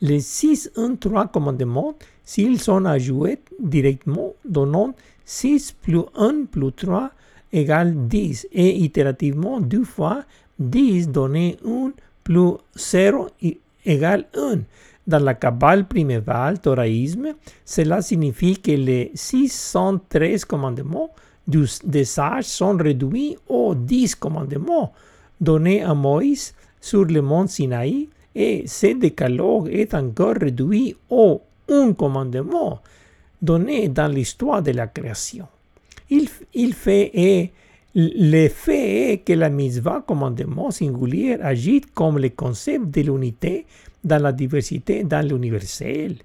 Les 0.00 0.20
6 0.20 0.72
1 0.76 0.96
3 0.96 1.28
commandements, 1.28 1.94
s'ils 2.24 2.60
sont 2.60 2.84
ajoutés 2.84 3.38
directement, 3.60 4.34
donnant 4.44 4.94
6 5.24 5.72
plus 5.82 6.02
1 6.16 6.44
plus 6.50 6.72
3 6.72 7.10
égale 7.52 8.08
10 8.08 8.48
et 8.52 8.76
itérativement 8.76 9.60
deux 9.60 9.84
fois 9.84 10.24
10 10.58 11.08
donné 11.08 11.56
1 11.64 11.92
plus 12.24 12.54
0 12.76 13.28
égale 13.84 14.26
1. 14.36 14.60
Dans 15.06 15.22
la 15.22 15.34
cabale 15.34 15.86
primérale 15.86 16.58
thoraïsme, 16.58 17.34
cela 17.64 18.02
signifie 18.02 18.58
que 18.58 18.72
les 18.72 19.12
613 19.14 20.44
commandements 20.44 21.10
des 21.46 22.04
sages 22.04 22.46
sont 22.46 22.76
réduits 22.76 23.36
aux 23.48 23.74
10 23.74 24.16
commandements 24.16 24.92
donnés 25.40 25.82
à 25.82 25.94
Moïse 25.94 26.54
sur 26.80 27.04
le 27.04 27.22
mont 27.22 27.46
Sinaï 27.46 28.08
et 28.38 28.64
ce 28.66 28.88
décalogue 28.88 29.70
est 29.72 29.94
encore 29.94 30.36
réduit 30.38 30.94
au 31.08 31.40
un 31.70 31.94
commandement 31.94 32.80
donné 33.40 33.88
dans 33.88 34.08
l'histoire 34.08 34.62
de 34.62 34.72
la 34.72 34.86
création. 34.88 35.46
Il, 36.10 36.28
fait 36.74 37.10
et 37.14 37.50
le 37.94 38.48
fait 38.48 39.12
est 39.12 39.18
que 39.18 39.32
la 39.32 39.48
mitzvah 39.48 40.04
commandement 40.06 40.70
singulier 40.70 41.38
agit 41.40 41.80
comme 41.94 42.18
le 42.18 42.28
concept 42.28 42.90
de 42.90 43.00
l'unité 43.00 43.64
dans 44.04 44.22
la 44.22 44.32
diversité 44.32 45.02
dans 45.02 45.26
l'universel 45.26 46.16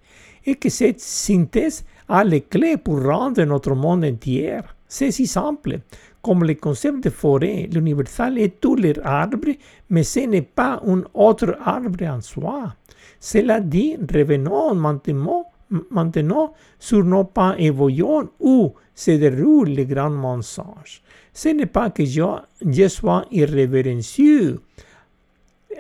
et 0.46 0.56
que 0.56 0.70
cette 0.70 1.00
synthèse 1.00 1.86
a 2.10 2.26
les 2.26 2.42
clés 2.42 2.78
pour 2.78 3.02
rendre 3.02 3.42
notre 3.46 3.74
monde 3.74 4.04
entier. 4.04 4.60
C'est 4.88 5.12
si 5.12 5.26
simple. 5.26 5.80
Comme 6.22 6.44
le 6.44 6.54
concept 6.54 7.04
de 7.04 7.10
forêt, 7.10 7.68
l'universal 7.72 8.38
est 8.38 8.60
tous 8.62 8.76
les 8.76 8.94
arbres, 9.04 9.56
mais 9.90 10.04
ce 10.04 10.20
n'est 10.20 10.44
pas 10.44 10.82
un 10.86 11.04
autre 11.14 11.58
arbre 11.64 12.06
en 12.06 12.22
soi. 12.22 12.76
Cela 13.20 13.60
dit, 13.60 13.98
revenons 14.14 14.76
maintenant, 14.76 15.46
maintenant 15.90 16.54
sur 16.78 17.04
nos 17.04 17.24
pas 17.24 17.56
et 17.58 17.72
voyons 17.72 18.30
où 18.40 18.74
se 18.94 19.12
déroule 19.12 19.74
le 19.74 19.84
grand 19.86 20.12
mensonge. 20.12 21.02
Ce 21.34 21.50
n'est 21.50 21.66
pas 21.66 21.90
que 21.90 22.06
je, 22.06 22.22
je 22.66 22.88
sois 22.88 23.26
irrévérencieux 23.32 24.62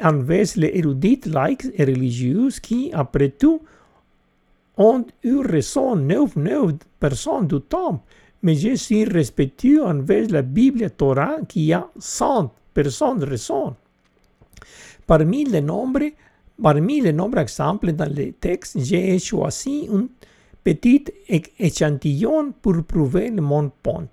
envers 0.01 0.47
les 0.55 0.71
érudites 0.77 1.27
laïcs 1.27 1.67
et 1.75 1.83
religieuses 1.83 2.59
qui, 2.59 2.89
après 2.93 3.29
tout, 3.29 3.61
ont 4.77 5.05
eu 5.23 5.37
raison 5.39 5.95
9-9% 5.95 7.45
du 7.45 7.61
temps 7.61 8.03
mais 8.43 8.55
je 8.55 8.75
suis 8.75 9.05
respectueux 9.05 9.83
envers 9.83 10.27
la 10.29 10.41
Bible 10.41 10.89
Torah 10.91 11.37
qui 11.47 11.73
a 11.73 11.87
100 11.99 12.51
personnes 12.73 13.23
raison. 13.23 13.75
Parmi 15.05 15.45
les 15.45 15.61
nombres, 15.61 16.11
parmi 16.61 17.01
les 17.01 17.13
nombreux 17.13 17.41
exemples 17.41 17.91
dans 17.93 18.11
le 18.13 18.31
texte, 18.33 18.77
j'ai 18.79 19.19
choisi 19.19 19.87
un 19.91 20.07
petit 20.63 21.05
échantillon 21.59 22.53
pour 22.61 22.83
prouver 22.83 23.31
mon 23.31 23.69
point. 23.83 24.07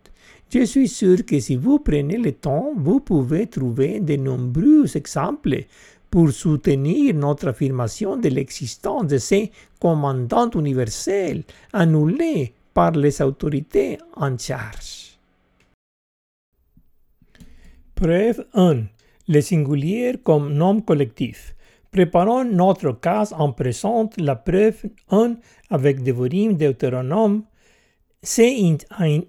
Je 0.50 0.64
suis 0.64 0.88
sûr 0.88 1.26
que 1.26 1.38
si 1.40 1.56
vous 1.56 1.78
prenez 1.78 2.16
le 2.16 2.32
temps, 2.32 2.72
vous 2.76 3.00
pouvez 3.00 3.46
trouver 3.46 4.00
de 4.00 4.16
nombreux 4.16 4.96
exemples 4.96 5.64
pour 6.10 6.30
soutenir 6.30 7.14
notre 7.14 7.48
affirmation 7.48 8.16
de 8.16 8.30
l'existence 8.30 9.06
de 9.06 9.18
ces 9.18 9.52
commandants 9.78 10.50
universels 10.50 11.44
annulés 11.72 12.54
par 12.72 12.92
les 12.92 13.20
autorités 13.20 13.98
en 14.14 14.36
charge. 14.38 15.18
Preuve 17.94 18.46
1. 18.54 18.84
Le 19.26 19.40
singulier 19.40 20.14
comme 20.22 20.54
nom 20.54 20.80
collectif. 20.80 21.56
Préparons 21.90 22.44
notre 22.44 22.92
cas 22.92 23.32
en 23.32 23.52
présente 23.52 24.20
la 24.20 24.36
preuve 24.36 24.84
1 25.10 25.36
avec 25.70 26.04
Devorim 26.04 26.56
Deutéronome. 26.56 27.42
C'est 28.22 28.56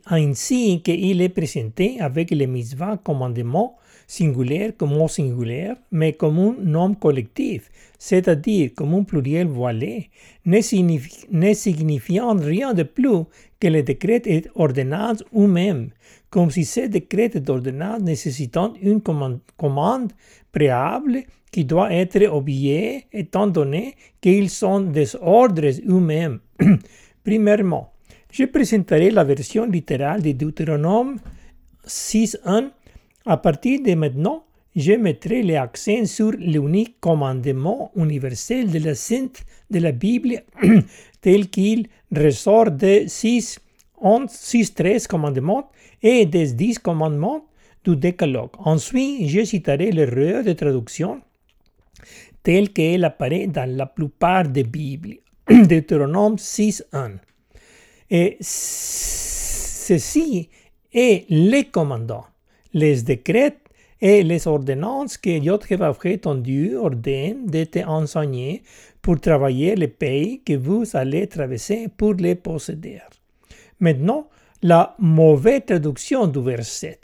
ainsi 0.06 0.82
qu'il 0.84 1.22
est 1.22 1.30
présenté 1.30 2.00
avec 2.00 2.30
les 2.30 2.48
mitzvahs 2.48 2.98
commandements 2.98 3.79
singulier 4.10 4.74
comme 4.76 4.98
mot 4.98 5.08
singulier, 5.08 5.74
mais 5.92 6.14
comme 6.14 6.40
un 6.40 6.56
nom 6.64 6.96
collectif, 6.96 7.70
c'est-à-dire 8.00 8.72
comme 8.76 8.96
un 8.96 9.04
pluriel 9.04 9.46
voilé, 9.48 10.10
ne, 10.46 11.54
signifiant 11.54 12.36
rien 12.36 12.74
de 12.74 12.84
plus 12.84 13.26
que 13.60 13.68
le 13.68 13.84
décret 13.84 14.24
et 14.26 14.46
ordonnance 14.56 15.24
eux-mêmes, 15.38 15.92
comme 16.32 16.50
si 16.50 16.66
ces 16.66 16.90
décrets 16.90 17.30
et 17.36 17.50
ordonnances 17.50 18.02
nécessitant 18.02 18.74
une 18.82 19.00
commande, 19.00 20.12
préalable 20.52 21.22
qui 21.52 21.64
doit 21.64 21.94
être 21.94 22.26
obéie 22.34 23.06
étant 23.14 23.46
donné 23.46 23.96
qu'ils 24.20 24.50
sont 24.50 24.82
des 24.82 25.16
ordres 25.22 25.70
eux-mêmes. 25.88 26.40
Premièrement, 27.24 27.94
je 28.32 28.46
présenterai 28.46 29.12
la 29.12 29.24
version 29.24 29.68
littérale 29.68 30.24
de 30.24 30.32
Deutéronome 30.32 31.18
6.1 31.86 32.72
à 33.26 33.38
partir 33.38 33.82
de 33.82 33.94
maintenant, 33.94 34.46
je 34.76 34.94
mettrai 34.94 35.44
l'accent 35.44 36.06
sur 36.06 36.32
l'unique 36.32 37.00
commandement 37.00 37.92
universel 37.96 38.72
de 38.72 38.80
la 38.80 38.96
Sainte 38.96 39.44
de 39.70 39.80
la 39.80 39.92
Bible 39.92 40.44
tel 41.22 41.50
qu'il 41.50 41.88
ressort 42.16 42.72
des 42.72 43.08
6, 43.08 43.60
11, 44.02 44.30
6, 44.30 44.76
13 44.76 45.08
commandements 45.08 45.70
et 46.02 46.26
des 46.26 46.54
10 46.54 46.80
commandements 46.80 47.46
du 47.84 47.96
décalogue. 47.96 48.52
Ensuite, 48.60 49.28
je 49.28 49.44
citerai 49.44 49.92
l'erreur 49.92 50.44
de 50.44 50.54
traduction 50.54 51.22
telle 52.44 52.72
qu'elle 52.72 53.04
apparaît 53.04 53.48
dans 53.48 53.70
la 53.70 53.86
plupart 53.86 54.48
des 54.48 54.64
Bibles. 54.64 55.18
Deutéronome 55.50 56.38
6, 56.38 56.86
1. 56.94 57.12
Et 58.12 58.38
ceci 58.40 60.50
est 60.94 61.26
les 61.30 61.66
commandants 61.66 62.26
les 62.74 63.02
décrets 63.02 63.58
et 64.02 64.24
les 64.24 64.48
ordonnances 64.48 65.18
que 65.18 65.30
Yod-Hé 65.30 66.20
ton 66.20 66.36
Dieu 66.36 66.78
ordonne 66.78 67.46
d'être 67.46 67.88
enseignés 67.88 68.64
pour 69.02 69.20
travailler 69.20 69.76
les 69.76 69.88
pays 69.88 70.42
que 70.42 70.54
vous 70.54 70.86
allez 70.94 71.28
traverser 71.28 71.88
pour 71.96 72.14
les 72.14 72.36
posséder. 72.36 73.00
Maintenant, 73.80 74.28
la 74.62 74.96
mauvaise 75.00 75.62
traduction 75.66 76.28
du 76.28 76.42
verset. 76.42 77.00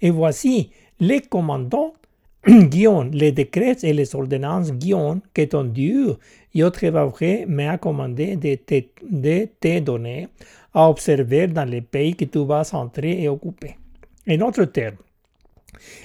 Et 0.00 0.10
voici 0.10 0.70
les 0.98 1.20
commandants, 1.20 1.94
guion, 2.46 3.10
les 3.12 3.32
décrets 3.32 3.76
et 3.82 3.92
les 3.92 4.14
ordonnances 4.14 4.72
guion 4.72 5.20
que 5.34 5.42
ton 5.42 5.64
Dieu, 5.64 6.16
Yod-Hé 6.54 7.46
m'a 7.46 7.78
commandé 7.78 8.36
de 8.36 8.54
te, 8.56 8.82
de 9.02 9.48
te 9.60 9.78
donner 9.80 10.28
à 10.72 10.88
observer 10.88 11.46
dans 11.48 11.68
les 11.68 11.80
pays 11.80 12.14
que 12.14 12.24
tu 12.24 12.44
vas 12.44 12.68
entrer 12.72 13.22
et 13.22 13.28
occuper. 13.28 13.76
En 14.28 14.40
autre 14.40 14.64
terme, 14.64 14.96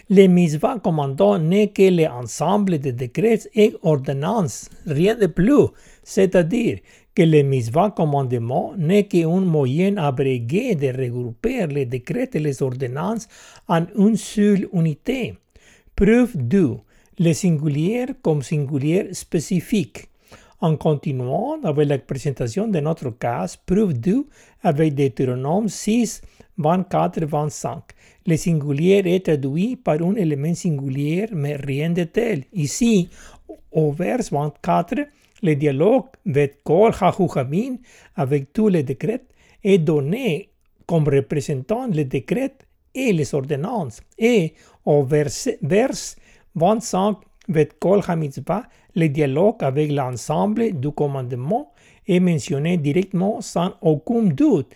les 0.09 0.27
mitzvahs 0.27 0.79
commandant 0.79 1.37
n'est 1.37 1.69
que 1.69 1.89
l'ensemble 1.89 2.79
de 2.79 2.91
décrets 2.91 3.49
et 3.55 3.75
ordonnances, 3.83 4.69
rien 4.85 5.15
de 5.15 5.27
plus, 5.27 5.67
c'est-à-dire 6.03 6.79
que 7.15 7.23
les 7.23 7.43
mitzvahs 7.43 7.91
commandements 7.91 8.73
n'est 8.77 9.07
qu'un 9.07 9.39
moyen 9.41 9.97
abrégé 9.97 10.75
de 10.75 10.87
regrouper 10.87 11.65
les 11.67 11.85
décrets 11.85 12.29
et 12.33 12.39
les 12.39 12.61
ordonnances 12.61 13.27
en 13.67 13.85
une 13.97 14.17
seule 14.17 14.67
unité. 14.73 15.35
Preuve 15.95 16.35
2. 16.35 16.75
Le 17.19 17.33
singulier 17.33 18.07
comme 18.21 18.41
singulier 18.41 19.13
spécifique. 19.13 20.09
En 20.59 20.75
continuant 20.75 21.57
avec 21.63 21.87
la 21.87 21.97
présentation 21.99 22.67
de 22.67 22.79
notre 22.79 23.11
cas, 23.11 23.47
preuve 23.65 23.93
2 23.93 24.25
avec 24.63 24.95
Deutéronome 24.95 25.69
6, 25.69 26.21
24-25. 26.59 27.81
Le 28.27 28.37
singulier 28.37 29.01
est 29.05 29.25
traduit 29.25 29.75
par 29.75 30.01
un 30.01 30.15
élément 30.15 30.53
singulier, 30.53 31.27
mais 31.31 31.55
rien 31.55 31.89
de 31.89 32.03
tel. 32.03 32.43
Ici, 32.53 33.09
au 33.71 33.91
vers 33.91 34.21
24, 34.31 34.95
le 35.43 35.55
dialogue 35.55 36.05
avec 36.27 36.63
Kol 36.63 36.91
avec 38.15 38.53
tous 38.53 38.69
les 38.69 38.83
décrets 38.83 39.23
est 39.63 39.77
donné 39.77 40.49
comme 40.87 41.07
représentant 41.07 41.87
les 41.87 42.05
décrets 42.05 42.55
et 42.93 43.11
les 43.11 43.35
ordonnances. 43.35 44.01
Et 44.17 44.53
au 44.85 45.03
vers, 45.03 45.29
vers 45.61 45.91
25, 46.55 47.17
avec 47.49 47.79
Kol 47.79 48.01
le 48.95 49.09
dialogue 49.09 49.57
avec 49.59 49.91
l'ensemble 49.91 50.71
du 50.79 50.91
commandement 50.91 51.73
est 52.07 52.19
mentionné 52.19 52.77
directement 52.77 53.41
sans 53.41 53.73
aucun 53.81 54.23
doute 54.23 54.73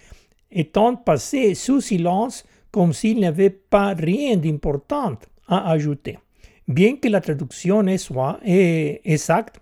étant 0.52 0.96
passé 0.96 1.54
sous 1.56 1.82
silence 1.82 2.46
comme 2.72 2.94
s'il 2.94 3.18
n'y 3.18 3.26
avait 3.26 3.50
pas 3.50 3.94
rien 3.94 4.38
d'important 4.38 5.18
à 5.48 5.72
ajouter. 5.72 6.18
Bien 6.68 6.98
que 6.98 7.08
la 7.08 7.22
traduction 7.22 7.84
soit 7.98 8.40
exacte, 8.46 9.60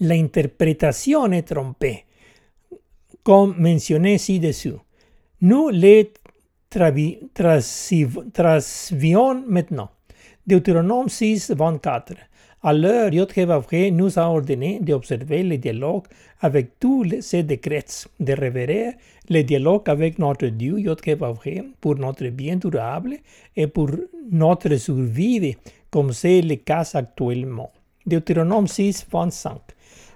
l'interprétation 0.00 1.30
est 1.30 1.42
trompée, 1.42 2.04
comme 3.22 3.54
mentionné 3.56 4.18
ci-dessous. 4.18 4.80
Nous 5.40 5.68
les 5.68 6.12
traduisons 6.68 8.24
maintenant. 9.46 9.90
Deutéronome 10.44 11.08
6, 11.08 11.52
24. 11.52 12.14
Alors, 12.64 13.12
Yod-Hé 13.12 13.90
nous 13.90 14.20
a 14.20 14.28
ordonné 14.28 14.78
d'observer 14.80 15.42
le 15.42 15.58
dialogue 15.58 16.04
avec 16.40 16.78
tous 16.78 17.04
ces 17.20 17.42
décrets, 17.42 18.06
de 18.20 18.32
révérer 18.34 18.92
le 19.28 19.42
dialogue 19.42 19.90
avec 19.90 20.20
notre 20.20 20.46
Dieu, 20.46 20.78
Yod-Hé 20.78 21.16
pour 21.80 21.96
notre 21.96 22.28
bien 22.28 22.54
durable 22.54 23.16
et 23.56 23.66
pour 23.66 23.90
notre 24.30 24.76
survie, 24.76 25.56
comme 25.90 26.12
c'est 26.12 26.40
le 26.40 26.54
cas 26.54 26.88
actuellement. 26.94 27.72
Deutéronome 28.06 28.68
6, 28.68 29.08
25. 29.10 29.58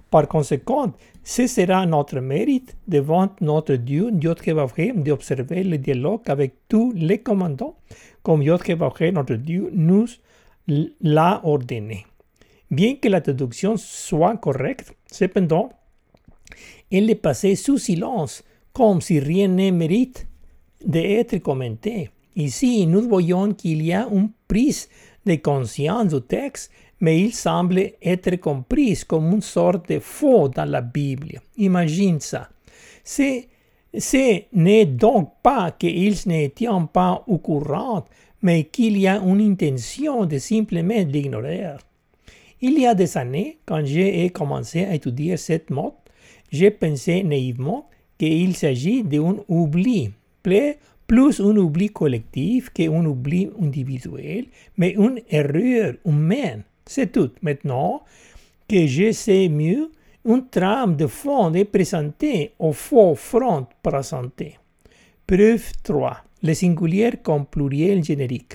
Par 0.09 0.29
conséquent, 0.29 0.93
ce 1.25 1.49
sera 1.49 1.85
notre 1.85 2.21
mérite 2.21 2.77
devant 2.87 3.29
notre 3.41 3.75
Dieu, 3.75 4.13
Yod-Hé 4.23 4.93
d'observer 4.95 5.65
le 5.65 5.79
dialogue 5.79 6.21
avec 6.27 6.55
tous 6.69 6.93
les 6.95 7.19
commandants, 7.19 7.75
comme 8.23 8.41
Yod-Hé 8.45 8.77
notre 9.11 9.35
Dieu, 9.35 9.69
nous 9.75 10.07
l'a 11.03 11.41
ordonné. 11.43 12.07
Bien 12.71 12.97
que 12.97 13.09
la 13.09 13.21
traduction 13.21 13.77
soit 13.77 14.37
correcte, 14.39 14.93
cependant, 15.11 15.71
elle 16.91 17.11
est 17.11 17.15
passée 17.15 17.55
sous 17.55 17.79
silence, 17.79 18.43
comme 18.73 19.01
si 19.01 19.21
rien 19.21 19.49
ne 19.49 19.71
mérite 19.71 20.27
d'être 20.85 21.39
commenté. 21.39 22.11
Ici, 22.35 22.87
nous 22.87 23.09
voyons 23.09 23.55
qu'il 23.55 23.83
y 23.83 23.93
a 23.93 24.09
une 24.13 24.31
prise 24.47 24.89
de 25.25 25.37
conscience 25.37 26.13
du 26.13 26.21
texte, 26.21 26.71
mais 27.01 27.21
il 27.21 27.33
semble 27.33 27.93
être 28.03 28.37
compris 28.37 29.03
comme 29.07 29.33
une 29.33 29.43
sorte 29.43 29.89
de 29.89 29.99
faux 29.99 30.49
dans 30.49 30.65
la 30.65 30.81
Bible. 30.81 31.41
Imagine 31.57 32.21
ça. 32.21 32.49
Ce 33.05 33.43
n'est 34.53 34.87
donc 34.87 35.33
pas 35.43 35.71
qu'ils 35.71 36.17
n'étaient 36.27 36.67
pas 36.93 37.25
au 37.27 37.39
courant, 37.39 38.05
mais 38.43 38.65
qu'il 38.65 38.99
y 38.99 39.09
a 39.09 39.17
une 39.17 39.41
intention 39.41 40.27
de 40.27 40.39
simplement 40.39 41.05
l'ignorer. 41.07 41.77
Il 42.63 42.79
y 42.79 42.87
a 42.87 42.95
des 42.95 43.19
années, 43.19 43.59
quand 43.67 43.85
j'ai 43.85 44.31
commencé 44.31 44.85
à 44.85 44.95
étudier 44.95 45.37
cette 45.37 45.69
mode, 45.69 45.93
j'ai 46.51 46.71
pensé 46.71 47.23
naïvement 47.23 47.89
qu'il 48.17 48.57
s'agit 48.57 49.03
d'un 49.03 49.37
oubli, 49.47 50.11
plus 50.43 51.41
un 51.41 51.57
oubli 51.57 51.91
collectif 51.91 52.71
qu'un 52.71 53.05
oubli 53.05 53.51
individuel, 53.61 54.47
mais 54.79 54.93
une 54.93 55.21
erreur 55.29 55.95
humaine. 56.07 56.63
C'est 56.87 57.13
tout. 57.13 57.31
Maintenant 57.43 58.03
que 58.69 58.87
je 58.87 59.13
sais 59.13 59.49
mieux, 59.49 59.91
une 60.25 60.49
trame 60.49 60.97
de 60.97 61.07
fond 61.07 61.53
est 61.53 61.67
présentée 61.67 62.53
au 62.59 62.73
faux 62.73 63.15
front 63.15 63.67
présenté. 63.83 64.59
Preuve 65.27 65.73
3. 65.83 66.17
Le 66.43 66.55
singulier 66.55 67.13
comme 67.23 67.45
pluriel 67.45 68.03
générique. 68.03 68.55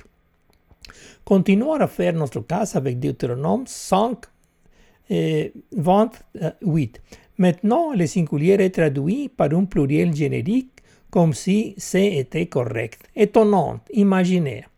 Continuons 1.23 1.73
à 1.73 1.87
faire 1.87 2.13
notre 2.13 2.41
cas 2.41 2.69
avec 2.75 2.99
Deutéronome 2.99 3.65
5, 3.67 4.17
28. 5.09 7.01
Maintenant, 7.37 7.93
le 7.93 8.07
singulier 8.07 8.53
est 8.59 8.71
traduit 8.71 9.29
par 9.29 9.53
un 9.53 9.65
pluriel 9.65 10.15
générique 10.15 10.71
comme 11.09 11.33
si 11.33 11.75
c'était 11.77 12.47
correct. 12.47 13.01
Étonnant, 13.15 13.79
imaginaire. 13.93 14.69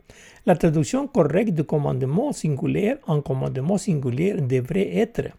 La 0.46 0.56
traduction 0.56 1.08
correcte 1.08 1.52
du 1.52 1.64
commandement 1.64 2.34
singulier 2.34 2.96
en 3.08 3.22
commandement 3.22 3.78
singulier 3.78 4.34
devrait 4.34 4.98
être 4.98 5.30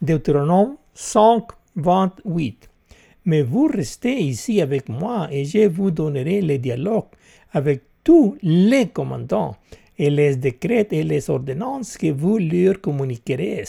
Deutéronome 0.00 0.76
5, 0.94 1.44
28. 1.76 2.70
Mais 3.26 3.42
vous 3.42 3.66
restez 3.66 4.14
ici 4.22 4.62
avec 4.62 4.88
moi 4.88 5.28
et 5.30 5.44
je 5.44 5.66
vous 5.66 5.90
donnerai 5.90 6.40
le 6.40 6.56
dialogue 6.58 7.06
avec 7.52 7.82
tous 8.02 8.36
les 8.42 8.88
commandants 8.88 9.56
et 9.98 10.10
les 10.10 10.36
décrets 10.36 10.88
et 10.90 11.02
les 11.02 11.30
ordonnances 11.30 11.96
que 11.96 12.10
vous 12.12 12.38
leur 12.38 12.80
communiquerez, 12.80 13.64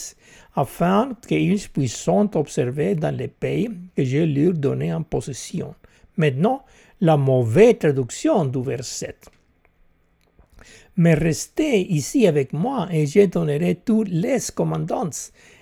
afin 0.56 1.12
qu'ils 1.28 1.60
puissent 1.70 2.08
observer 2.08 2.96
dans 2.96 3.16
les 3.16 3.28
pays 3.28 3.70
que 3.96 4.04
je 4.04 4.20
leur 4.20 4.54
donne 4.54 4.92
en 4.92 5.04
possession. 5.04 5.76
Maintenant, 6.18 6.64
la 7.00 7.16
mauvaise 7.16 7.78
traduction 7.80 8.46
du 8.46 8.62
verset. 8.64 9.16
Mais 10.96 11.14
restez 11.14 11.82
ici 11.94 12.26
avec 12.26 12.54
moi 12.54 12.88
et 12.92 13.06
je 13.06 13.26
donnerai 13.26 13.76
tous 13.76 14.04
les 14.04 14.40
commandants 14.54 15.12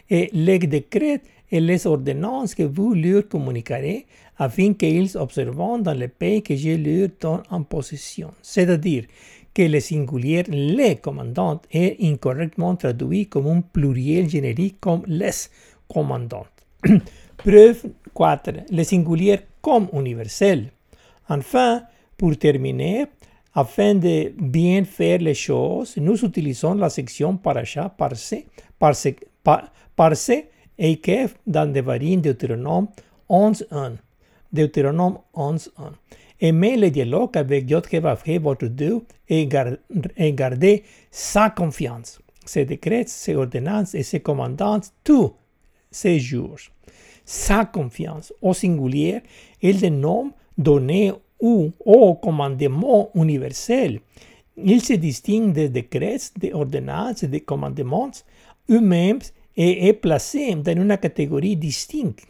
et 0.10 0.30
les 0.32 0.60
décrets 0.60 1.22
et 1.52 1.60
les 1.60 1.86
ordonnances 1.86 2.56
que 2.56 2.64
vous 2.64 2.94
leur 2.94 3.28
communiquerez 3.28 4.06
afin 4.38 4.74
qu'ils 4.74 5.18
observent 5.18 5.82
dans 5.82 5.98
le 5.98 6.08
pays 6.08 6.42
que 6.42 6.56
je 6.56 6.72
leur 6.72 7.10
donne 7.20 7.44
en 7.50 7.64
possession. 7.64 8.32
C'est-à-dire 8.42 9.06
que 9.56 9.62
le 9.62 9.80
singulier 9.80 10.44
les 10.50 10.98
commandants 10.98 11.62
est 11.72 11.98
incorrectement 12.04 12.76
traduit 12.76 13.28
comme 13.28 13.48
un 13.48 13.62
pluriel 13.62 14.30
générique 14.30 14.80
comme 14.82 15.04
les 15.08 15.48
commandants. 15.88 16.46
Preuve 17.38 17.86
4. 18.14 18.52
Le 18.72 18.84
singulier 18.84 19.40
comme 19.62 19.88
universel. 19.94 20.72
Enfin, 21.30 21.84
pour 22.18 22.38
terminer, 22.38 23.06
afin 23.54 23.96
de 23.96 24.34
bien 24.38 24.84
faire 24.84 25.20
les 25.20 25.34
choses, 25.34 25.96
nous 25.98 26.24
utilisons 26.24 26.76
la 26.76 26.90
section 26.90 27.38
paracha, 27.38 27.90
parse, 27.90 28.36
parse, 28.78 29.08
parse 29.96 30.32
et 30.78 30.98
kef 30.98 31.36
dans 31.48 31.72
Devarim 31.72 32.20
Deutéronome 32.20 32.90
11.1. 33.30 33.94
Deutéronome 34.52 35.20
11.1. 35.34 35.70
Aimez 36.42 36.76
le 36.76 36.92
dialogue 36.92 37.38
avec 37.38 37.66
Dieu 37.66 37.82
votre 38.40 38.68
Dieu 38.68 39.02
et, 39.30 39.48
gardez 39.48 40.84
sa 41.10 41.50
confiance. 41.50 42.20
Ses 42.46 42.66
décrets, 42.66 43.06
ses 43.08 43.36
ordonnances 43.36 43.96
et 43.96 44.04
ses 44.04 44.20
commandants 44.20 44.82
tous 45.04 45.34
ces 45.90 46.20
jours. 46.20 46.58
Sa 47.24 47.66
confiance 47.66 48.34
au 48.42 48.54
singulier 48.54 49.22
est 49.64 49.82
le 49.82 49.90
nom 49.90 50.32
donné 50.58 51.12
ou 51.40 51.72
au 51.84 52.14
commandement 52.16 53.10
universel. 53.16 54.00
Il 54.58 54.82
se 54.82 54.94
distingue 54.94 55.54
des 55.54 55.70
décrets, 55.70 56.18
des 56.38 56.54
ordonnances 56.54 57.24
et 57.24 57.28
des 57.28 57.42
commandements 57.42 58.12
eux-mêmes 58.70 59.20
et 59.58 59.88
est 59.88 59.94
placé 59.94 60.54
dans 60.56 60.72
une 60.72 60.98
catégorie 60.98 61.56
distincte. 61.56 62.28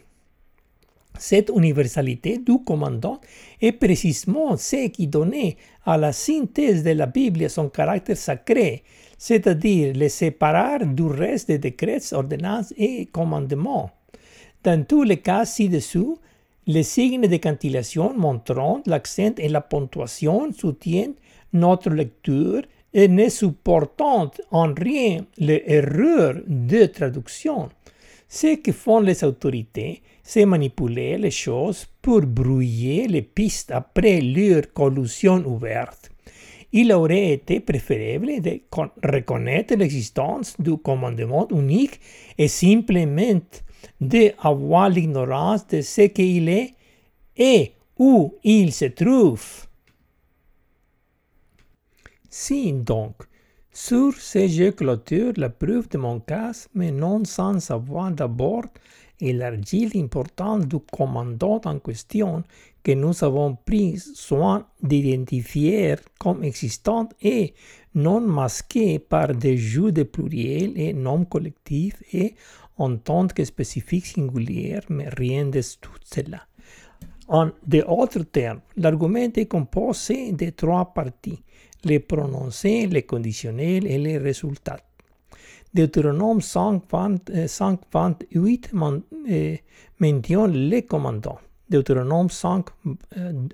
Cette 1.18 1.50
universalité 1.54 2.38
du 2.38 2.58
commandant 2.64 3.20
est 3.60 3.72
précisément 3.72 4.56
ce 4.56 4.88
qui 4.88 5.06
donnait 5.06 5.56
à 5.84 5.96
la 5.96 6.12
synthèse 6.12 6.82
de 6.82 6.90
la 6.90 7.06
Bible 7.06 7.48
son 7.48 7.68
caractère 7.68 8.16
sacré, 8.16 8.82
c'est-à-dire 9.18 9.94
le 9.94 10.08
séparer 10.08 10.84
du 10.84 11.04
reste 11.04 11.48
des 11.48 11.58
décrets, 11.58 12.12
ordonnances 12.12 12.74
et 12.76 13.06
commandements. 13.06 13.90
Dans 14.62 14.84
tous 14.84 15.04
les 15.04 15.18
cas 15.18 15.44
ci-dessous, 15.44 16.18
les 16.66 16.82
signes 16.82 17.28
de 17.28 17.36
cantillation 17.36 18.12
montrant 18.16 18.82
l'accent 18.86 19.34
et 19.38 19.48
la 19.48 19.60
ponctuation 19.60 20.52
soutiennent 20.52 21.14
notre 21.52 21.90
lecture 21.90 22.62
et 22.92 23.08
ne 23.08 23.28
supportant 23.28 24.30
en 24.50 24.74
rien 24.74 25.24
l'erreur 25.38 26.34
de 26.46 26.86
traduction. 26.86 27.68
Ce 28.28 28.56
que 28.56 28.72
font 28.72 29.00
les 29.00 29.22
autorités, 29.22 30.02
c'est 30.26 30.44
manipuler 30.44 31.16
les 31.18 31.30
choses 31.30 31.86
pour 32.02 32.22
brouiller 32.22 33.06
les 33.06 33.22
pistes 33.22 33.70
après 33.70 34.20
leur 34.20 34.72
collusion 34.72 35.36
ouverte. 35.46 36.10
Il 36.72 36.92
aurait 36.92 37.30
été 37.30 37.60
préférable 37.60 38.40
de 38.40 38.60
reconnaître 39.04 39.76
l'existence 39.76 40.56
du 40.58 40.76
commandement 40.78 41.46
unique 41.50 42.00
et 42.36 42.48
simplement 42.48 43.40
d'avoir 44.00 44.88
l'ignorance 44.88 45.64
de 45.68 45.80
ce 45.80 46.08
qu'il 46.08 46.48
est 46.48 46.74
et 47.36 47.72
où 47.96 48.34
il 48.42 48.72
se 48.72 48.86
trouve. 48.86 49.44
Si 52.28 52.72
donc, 52.72 53.14
sur 53.70 54.12
ce 54.14 54.48
je 54.48 54.70
clôture 54.70 55.34
la 55.36 55.50
preuve 55.50 55.88
de 55.88 55.98
mon 55.98 56.18
cas, 56.18 56.66
mais 56.74 56.90
non 56.90 57.24
sans 57.24 57.70
avoir 57.70 58.10
d'abord 58.10 58.64
élargi 59.20 59.88
l'importance 59.88 60.66
du 60.66 60.78
commandant 60.80 61.60
en 61.64 61.78
question 61.78 62.44
que 62.82 62.92
nous 62.92 63.24
avons 63.24 63.56
pris 63.56 63.98
soin 63.98 64.66
d'identifier 64.82 65.96
comme 66.18 66.44
existant 66.44 67.08
et 67.20 67.54
non 67.94 68.20
masqué 68.20 68.98
par 68.98 69.34
des 69.34 69.56
jeux 69.56 69.90
de 69.90 70.04
pluriel 70.04 70.72
et 70.76 70.92
noms 70.92 71.24
collectifs 71.24 72.02
et 72.12 72.34
en 72.78 72.96
tant 72.96 73.26
que 73.26 73.44
spécifique 73.44 74.06
singulier, 74.06 74.80
mais 74.88 75.08
rien 75.08 75.46
de 75.46 75.62
tout 75.80 75.98
cela. 76.04 76.42
En 77.28 77.50
d'autres 77.66 78.22
termes, 78.24 78.60
l'argument 78.76 79.32
est 79.34 79.46
composé 79.46 80.30
de 80.32 80.50
trois 80.50 80.92
parties, 80.94 81.42
les 81.84 81.98
prononcés, 81.98 82.86
les 82.86 83.02
conditionnels 83.02 83.86
et 83.86 83.98
les 83.98 84.18
résultats. 84.18 84.85
Deutéronome 85.76 86.40
5, 86.40 86.82
28 86.90 88.70
euh, 89.28 89.56
mentionne 90.00 90.52
les 90.52 90.82
commandants. 90.82 91.38
Deutéronome 91.68 92.30
5, 92.30 92.64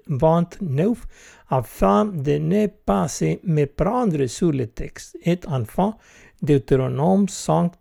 29, 0.06 1.06
afin 1.50 2.04
de 2.04 2.38
ne 2.38 2.66
pas 2.68 3.08
se 3.08 3.38
méprendre 3.44 4.26
sur 4.26 4.52
le 4.52 4.68
texte. 4.68 5.18
Et 5.24 5.40
enfin, 5.48 5.96
Deutéronome 6.40 7.28
5, 7.28 7.72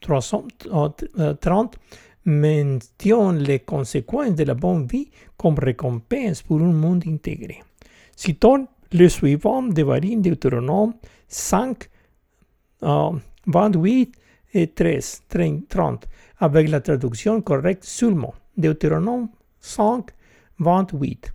330 0.00 1.76
mentionne 2.24 3.38
les 3.38 3.58
conséquences 3.60 4.34
de 4.36 4.44
la 4.44 4.54
bonne 4.54 4.86
vie 4.86 5.10
comme 5.36 5.58
récompense 5.58 6.42
pour 6.42 6.60
un 6.60 6.72
monde 6.72 7.02
intégré. 7.08 7.60
Citons 8.14 8.68
le 8.92 9.08
suivant 9.08 9.62
de 9.64 9.82
Varim 9.82 10.22
Deutéronome 10.22 10.94
5, 11.26 11.88
28 13.46 14.12
et 14.54 14.68
13, 14.68 15.22
30, 15.68 16.08
avec 16.38 16.68
la 16.68 16.80
traduction 16.80 17.40
correcte 17.40 17.84
seulement. 17.84 18.34
Deutéronome 18.56 19.28
5, 19.60 20.10
28. 20.58 21.32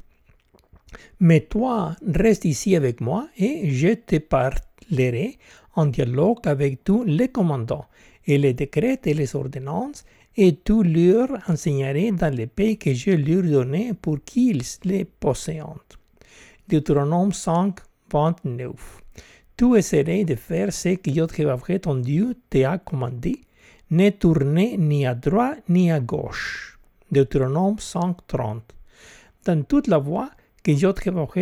Mais 1.20 1.42
toi, 1.42 1.96
reste 2.06 2.46
ici 2.46 2.76
avec 2.76 3.02
moi 3.02 3.28
et 3.38 3.70
je 3.72 3.94
te 3.96 4.18
parlerai 4.18 5.38
en 5.76 5.88
dialogue 5.88 6.40
avec 6.46 6.84
tous 6.84 7.04
les 7.04 7.30
commandants 7.30 7.86
et 8.26 8.38
les 8.38 8.54
décrets 8.54 9.00
et 9.06 9.14
les 9.14 9.36
ordonnances 9.36 10.06
et 10.36 10.56
tu 10.64 10.84
leur 10.84 11.30
enseignerai 11.48 12.12
dans 12.12 12.34
les 12.34 12.48
pays 12.48 12.78
que 12.78 12.94
je 12.94 13.12
leur 13.12 13.44
donnais 13.44 13.94
pour 14.00 14.18
qu'ils 14.24 14.62
les 14.84 15.06
possèdent. 15.06 15.64
Deutéronome 16.70 17.34
5, 17.34 17.80
29. 18.12 19.02
Tu 19.58 19.76
essaieras 19.76 20.24
de 20.24 20.36
faire 20.36 20.72
ce 20.72 20.90
que 20.98 21.10
Yod 21.10 21.32
ton 21.82 21.96
Dieu 21.96 22.36
t'a 22.48 22.78
commandé, 22.78 23.42
ne 23.90 24.12
tourner 24.12 24.78
ni 24.78 25.04
à 25.08 25.16
droite 25.16 25.64
ni 25.68 25.92
à 25.92 26.00
gauche. 26.00 26.78
Deutéronome 27.12 27.80
5, 27.80 28.18
30. 28.28 28.62
Dans 29.46 29.64
toute 29.64 29.88
la 29.88 29.98
voie 29.98 30.30
que 30.62 30.70
Yod 30.70 31.00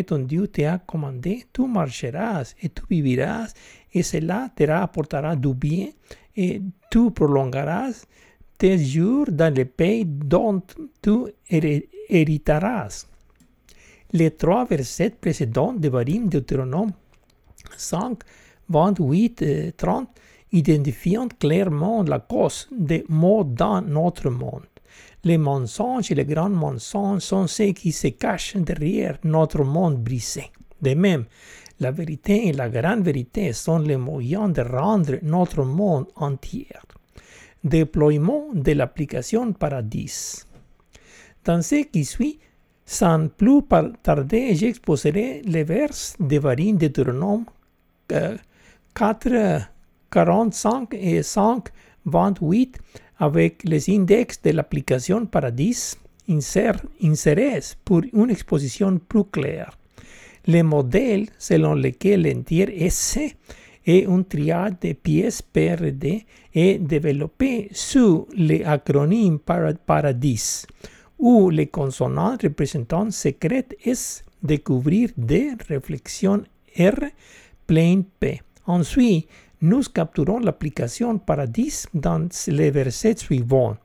ton 0.07 0.19
Dieu 0.19 0.47
t'a 0.47 0.77
commandé, 0.77 1.45
tu 1.51 1.67
marcheras 1.67 2.53
et 2.61 2.69
tu 2.69 2.83
vivirás, 2.89 3.53
et 3.93 4.01
cela 4.01 4.49
te 4.55 4.63
apportera 4.63 5.35
du 5.35 5.53
bien, 5.53 5.89
et 6.37 6.61
tu 6.89 7.11
prolongarás 7.11 8.05
tes 8.57 8.77
jours 8.77 9.25
dans 9.29 9.53
le 9.53 9.65
pays 9.65 10.05
dont 10.05 10.63
tu 11.01 11.33
hériteras. 12.09 13.07
Les 14.13 14.31
trois 14.31 14.63
versets 14.63 15.09
précédents 15.09 15.73
de 15.73 15.89
Varim 15.89 16.29
Deutéronome 16.29 16.93
5, 17.77 18.19
28 18.69 19.41
et 19.41 19.71
30 19.73 20.09
identifient 20.51 21.29
clairement 21.39 22.03
la 22.03 22.19
cause 22.19 22.67
des 22.71 23.03
maux 23.09 23.43
dans 23.43 23.81
notre 23.81 24.29
monde. 24.29 24.67
Les 25.23 25.37
mensonges 25.37 26.11
et 26.11 26.15
les 26.15 26.25
grands 26.25 26.49
mensonges 26.49 27.21
sont 27.21 27.47
ceux 27.47 27.73
qui 27.73 27.91
se 27.91 28.07
cachent 28.07 28.55
derrière 28.55 29.17
notre 29.23 29.63
monde 29.63 29.97
brisé. 29.97 30.51
De 30.81 30.93
même, 30.93 31.25
la 31.79 31.91
vérité 31.91 32.47
et 32.47 32.53
la 32.53 32.69
grande 32.69 33.03
vérité 33.03 33.51
sont 33.51 33.79
les 33.79 33.97
moyens 33.97 34.53
de 34.53 34.61
rendre 34.61 35.17
notre 35.23 35.63
monde 35.63 36.07
entier. 36.15 36.67
Déploiement 37.63 38.47
de 38.53 38.71
l'application 38.73 39.51
Paradis. 39.51 40.45
Dans 41.43 41.61
ce 41.61 41.83
qui 41.83 42.05
suit, 42.05 42.39
Sans 42.87 43.29
plus 43.29 43.63
tarder, 44.03 44.53
j'exposerai 44.53 45.41
les 45.43 45.63
vers 45.63 45.89
de 46.19 46.37
Varine 46.37 46.77
euh, 48.11 48.37
4, 48.93 49.67
45 50.11 50.93
et 50.93 51.23
5, 51.23 51.69
28 52.05 52.77
avec 53.19 53.63
les 53.63 53.89
index 53.89 54.41
de 54.41 54.51
l'application 54.51 55.25
Paradis 55.25 55.95
insérés 56.29 57.59
pour 57.83 58.01
une 58.13 58.29
exposition 58.29 58.97
plus 58.97 59.25
claire. 59.25 59.77
Le 60.47 60.61
modèle 60.61 61.27
selon 61.37 61.73
lequel 61.73 62.23
l'entier 62.23 62.85
S 62.85 63.17
et 63.85 64.05
un 64.05 64.23
triade 64.23 64.77
de 64.81 64.93
pièces 64.93 65.41
PRD 65.41 66.25
est 66.53 66.77
développé 66.79 67.69
sous 67.71 68.27
l'acronyme 68.35 69.39
Paradis, 69.39 70.65
où 71.19 71.49
les 71.49 71.67
consonantes 71.67 72.43
représentant 72.43 73.09
secrètes 73.11 73.75
S 73.83 74.23
découvrir 74.41 75.09
D, 75.17 75.51
réflexion 75.67 76.43
R, 76.77 76.99
Ensuite, 78.67 79.27
nous 79.61 79.83
capturons 79.83 80.39
l'application 80.39 81.17
Paradis 81.17 81.85
dans 81.93 82.27
les 82.47 82.71
versets 82.71 83.17
suivants. 83.17 83.77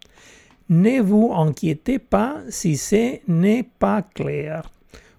Ne 0.68 1.00
vous 1.00 1.32
inquiétez 1.34 1.98
pas 1.98 2.42
si 2.48 2.76
ce 2.76 3.18
n'est 3.28 3.64
pas 3.64 4.02
clair. 4.02 4.70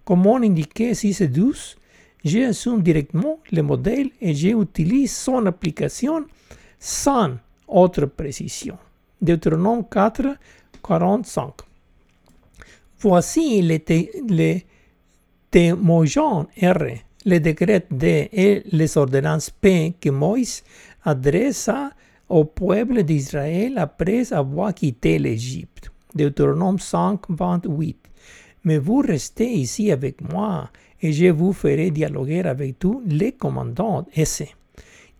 Comme 0.06 0.26
on 0.26 0.42
indiqué 0.42 0.94
si 0.94 1.14
c'est 1.14 1.28
douce, 1.28 1.76
j'assume 2.24 2.82
directement 2.82 3.40
le 3.52 3.62
modèle 3.62 4.10
et 4.22 4.34
j'utilise 4.34 5.16
son 5.16 5.46
application 5.46 6.26
sans 6.80 7.32
autre 7.68 8.06
précision. 8.06 8.78
Deutéronome 9.22 9.86
4, 9.90 10.36
45. 10.84 11.54
Voici 13.00 13.62
les, 13.62 14.66
témoins 15.50 16.06
R, 16.62 16.84
les 17.26 17.40
décrets 17.40 17.86
D 17.92 18.30
et 18.32 18.64
les 18.72 18.98
ordonnances 18.98 19.50
P 19.50 19.94
que 20.00 20.10
Moïse 20.10 20.64
adressa 21.04 21.92
au 22.30 22.46
peuple 22.46 23.04
d'Israël 23.04 23.78
après 23.78 24.32
avoir 24.34 24.74
quitté 24.74 25.20
l'Égypte. 25.20 25.92
Deutéronome 26.16 26.80
5, 26.80 27.22
28. 27.30 27.98
Mais 28.64 28.78
vous 28.78 29.00
restez 29.00 29.50
ici 29.52 29.92
avec 29.92 30.22
moi 30.22 30.70
et 31.02 31.14
je 31.14 31.28
vous 31.28 31.54
ferai 31.54 31.92
dialoguer 31.92 32.42
avec 32.42 32.80
tous 32.80 33.02
les 33.06 33.32
commandants 33.32 34.06
S. 34.14 34.44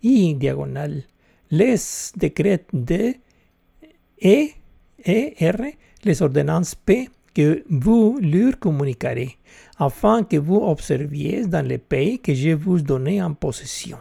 I 0.02 0.34
diagonale. 0.34 1.02
Les 1.50 1.76
décrets 2.16 2.64
D, 2.72 3.20
E, 4.24 4.46
E, 5.06 5.30
R, 5.40 5.62
les 6.04 6.22
ordonnances 6.22 6.74
P 6.74 7.08
que 7.34 7.64
vous 7.70 8.18
leur 8.20 8.58
communiquerez, 8.58 9.36
afin 9.78 10.22
que 10.22 10.36
vous 10.36 10.56
observiez 10.56 11.46
dans 11.46 11.66
les 11.66 11.78
pays 11.78 12.18
que 12.18 12.34
je 12.34 12.50
vous 12.50 12.80
donne 12.80 13.20
en 13.20 13.34
possession. 13.34 13.98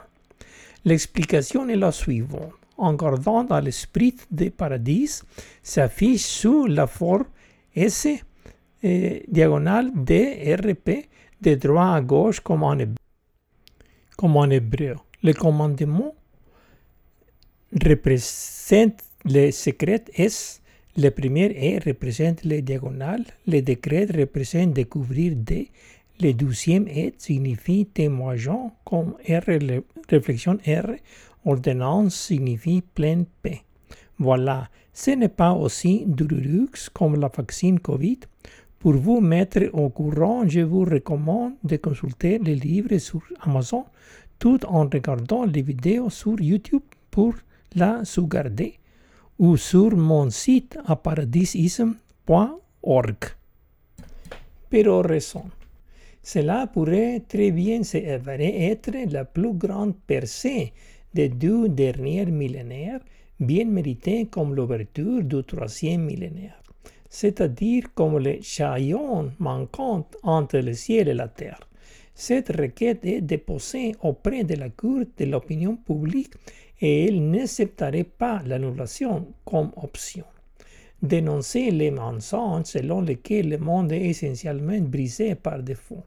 L'explication 0.84 1.68
est 1.70 1.76
la 1.76 1.92
suivante. 1.92 2.54
En 2.78 2.94
gardant 2.94 3.44
dans 3.44 3.60
l'esprit 3.60 4.16
des 4.32 4.50
paradis, 4.50 5.22
s'affiche 5.62 6.22
sous 6.22 6.66
la 6.66 6.88
forme 6.88 7.26
S 7.76 8.08
eh, 8.82 9.24
diagonale 9.28 9.92
D, 9.94 10.56
R, 10.58 10.76
P 10.76 11.08
de 11.42 11.56
droite 11.56 11.98
à 11.98 12.02
gauche 12.02 12.40
comme 12.40 12.64
en, 12.64 12.76
comme 14.18 14.38
en 14.38 14.50
hébreu. 14.50 14.96
Le 15.24 15.34
commandement 15.34 16.16
représente 17.74 19.04
le 19.26 19.52
secret 19.52 20.04
S, 20.16 20.61
le 20.98 21.10
premier 21.10 21.50
E 21.50 21.80
représente 21.86 22.44
les 22.44 22.62
diagonales, 22.62 23.26
le 23.48 23.62
décret 23.62 24.06
représente 24.06 24.74
découvrir 24.74 25.36
D, 25.36 25.70
le 26.20 26.34
douzième 26.34 26.88
E 26.88 27.12
signifie 27.18 27.86
témoignant 27.86 28.76
comme 28.84 29.16
R, 29.28 29.42
réflexion 30.10 30.58
R, 30.68 30.92
ordonnance 31.46 32.16
signifie 32.16 32.82
plein 32.94 33.24
P. 33.42 33.62
Voilà, 34.20 34.70
ce 34.94 35.12
n'est 35.12 35.30
pas 35.30 35.54
aussi 35.54 36.04
douloureux 36.06 36.70
comme 36.94 37.20
la 37.20 37.30
vaccine 37.30 37.80
Covid, 37.80 38.20
pour 38.82 38.94
vous 38.94 39.22
mettre 39.22 39.70
au 39.74 39.90
courant, 39.90 40.48
je 40.48 40.62
vous 40.62 40.86
recommande 40.86 41.54
de 41.64 41.78
consulter 41.78 42.40
les 42.40 42.56
livres 42.56 42.98
sur 42.98 43.22
Amazon 43.42 43.86
tout 44.40 44.66
en 44.66 44.90
regardant 44.90 45.46
les 45.46 45.62
vidéos 45.62 46.10
sur 46.10 46.42
YouTube 46.42 46.82
pour 47.12 47.36
la 47.76 48.04
sauvegarder 48.04 48.80
ou 49.42 49.58
sur 49.58 49.98
mon 49.98 50.30
site 50.30 50.78
à 50.86 50.96
paradisism.org. 50.96 53.18
Pero 54.70 55.02
raison. 55.02 55.44
Cela 56.24 56.68
pourrait 56.68 57.24
très 57.28 57.52
bien 57.52 57.84
s'avérer 57.84 58.72
être 58.72 58.92
la 59.12 59.26
plus 59.26 59.54
grande 59.54 59.96
percée 60.08 60.72
des 61.14 61.28
deux 61.30 61.68
derniers 61.68 62.28
millénaires, 62.28 63.02
bien 63.40 63.66
méritée 63.66 64.28
comme 64.28 64.56
l'ouverture 64.56 65.24
du 65.24 65.44
troisième 65.44 66.06
millénaire 66.06 66.62
c'est-à-dire 67.12 67.94
comme 67.94 68.20
le 68.20 68.42
chaillon 68.42 69.32
manquant 69.38 70.08
entre 70.24 70.60
le 70.60 70.74
ciel 70.74 71.10
et 71.10 71.14
la 71.14 71.28
terre. 71.28 71.60
Cette 72.16 72.56
requête 72.56 73.06
est 73.06 73.22
déposée 73.22 73.94
auprès 74.02 74.46
de 74.46 74.56
la 74.56 74.70
Cour 74.70 75.04
de 75.18 75.26
l'opinion 75.26 75.76
publique 75.76 76.32
et 76.82 77.06
elle 77.06 77.30
n'accepterait 77.30 78.04
pas 78.04 78.42
l'annulation 78.46 79.28
comme 79.46 79.72
option. 79.78 80.26
Dénoncer 81.02 81.72
les 81.72 81.92
mensonges 81.92 82.66
selon 82.66 83.02
lesquels 83.02 83.50
le 83.50 83.58
monde 83.58 83.92
est 83.92 84.06
essentiellement 84.06 84.80
brisé 84.80 85.36
par 85.36 85.62
défaut. 85.64 86.04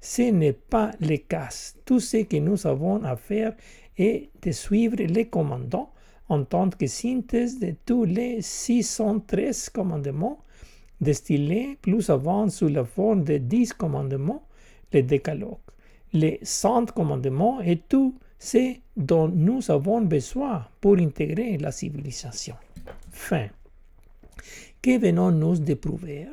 Ce 0.00 0.22
n'est 0.22 0.52
pas 0.52 0.92
le 1.00 1.16
cas. 1.16 1.48
Tout 1.84 2.00
ce 2.00 2.18
que 2.18 2.36
nous 2.36 2.66
avons 2.66 3.02
à 3.04 3.16
faire 3.16 3.54
est 3.96 4.30
de 4.42 4.50
suivre 4.50 4.96
les 4.96 5.26
commandants 5.26 5.92
en 6.28 6.44
tant 6.44 6.70
que 6.70 6.86
synthèse 6.86 7.58
de 7.58 7.74
tous 7.84 8.04
les 8.04 8.40
613 8.40 9.70
commandements 9.70 10.44
distillés 11.00 11.76
plus 11.80 12.08
avant 12.10 12.48
sous 12.48 12.68
la 12.68 12.84
forme 12.84 13.24
de 13.24 13.38
10 13.38 13.72
commandements, 13.72 14.46
le 14.92 15.02
décalogue. 15.02 15.58
Les 16.12 16.38
100 16.42 16.92
commandements 16.92 17.60
et 17.60 17.78
tout 17.78 18.18
ce 18.40 18.74
dont 18.96 19.28
nous 19.28 19.70
avons 19.70 20.00
besoin 20.00 20.66
pour 20.80 20.98
intégrer 20.98 21.58
la 21.58 21.70
civilisation. 21.70 22.56
Fin. 23.10 23.48
Que 24.80 24.98
venons-nous 24.98 25.58
de 25.58 25.74
prouver? 25.74 26.26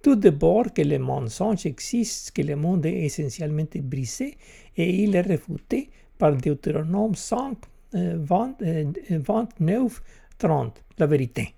Tout 0.00 0.14
d'abord 0.14 0.72
que 0.72 0.82
le 0.82 1.00
mensonge 1.00 1.66
existe, 1.66 2.30
que 2.30 2.42
le 2.42 2.54
monde 2.54 2.86
est 2.86 3.06
essentiellement 3.06 3.64
brisé 3.82 4.36
et 4.76 5.02
il 5.02 5.16
est 5.16 5.22
refuté 5.22 5.90
par 6.16 6.36
Deutéronome 6.36 7.16
5, 7.16 7.58
29, 7.92 10.02
30, 10.38 10.84
la 10.98 11.06
vérité. 11.06 11.54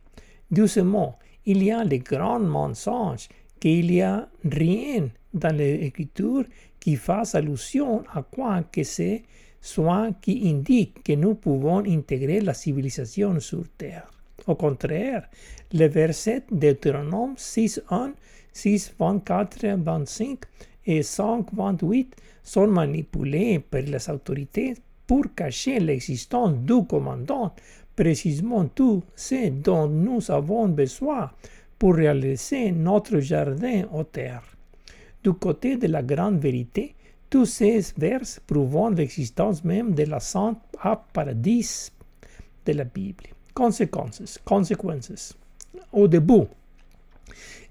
Doucement, 0.51 1.19
il 1.45 1.63
y 1.63 1.71
a 1.71 1.85
le 1.85 1.99
grand 1.99 2.41
mensonge 2.41 3.29
qu'il 3.61 3.89
n'y 3.89 4.01
a 4.01 4.27
rien 4.45 5.11
dans 5.35 5.55
l'écriture 5.55 6.45
qui 6.81 6.97
fasse 6.97 7.35
allusion 7.35 8.03
à 8.15 8.23
quoi 8.23 8.63
que 8.63 8.83
ce 8.83 9.19
soit 9.61 10.13
qui 10.21 10.49
indique 10.49 11.03
que 11.03 11.13
nous 11.13 11.35
pouvons 11.35 11.79
intégrer 11.79 12.41
la 12.41 12.55
civilisation 12.55 13.39
sur 13.41 13.65
Terre. 13.77 14.11
Au 14.47 14.55
contraire, 14.55 15.29
les 15.73 15.89
versets 15.89 16.45
Deutéronome 16.51 17.35
6, 17.37 17.83
1, 17.91 18.13
6, 18.53 18.95
24, 18.99 19.67
25 19.79 20.39
et 20.87 21.03
5, 21.03 21.47
28 21.53 22.17
sont 22.43 22.67
manipulés 22.67 23.59
par 23.59 23.83
les 23.83 24.11
autorités 24.11 24.75
pour 25.07 25.35
cacher 25.35 25.79
l'existence 25.81 26.55
du 26.55 26.85
commandant, 26.87 27.55
précisément 27.95 28.65
tout 28.67 29.03
ce 29.15 29.51
dont 29.51 29.89
nous 29.89 30.31
avons 30.31 30.69
besoin 30.69 31.31
pour 31.79 31.95
réaliser 31.95 32.73
notre 32.73 33.19
jardin 33.21 33.85
aux 33.93 34.05
terres. 34.05 34.57
Du 35.23 35.33
côté 35.33 35.77
de 35.77 35.87
la 35.87 36.03
grande 36.03 36.39
vérité, 36.39 36.95
tous 37.31 37.47
ces 37.47 37.93
vers 37.97 38.23
prouvent 38.45 38.93
l'existence 38.93 39.63
même 39.65 39.95
de 39.95 40.03
la 40.03 40.19
sainte 40.19 40.59
paradis 41.13 41.93
de 42.67 42.73
la 42.73 42.85
Bible. 42.85 43.25
Conséquences, 43.55 44.39
conséquences. 44.45 45.37
Au 45.93 46.09
début, 46.09 46.49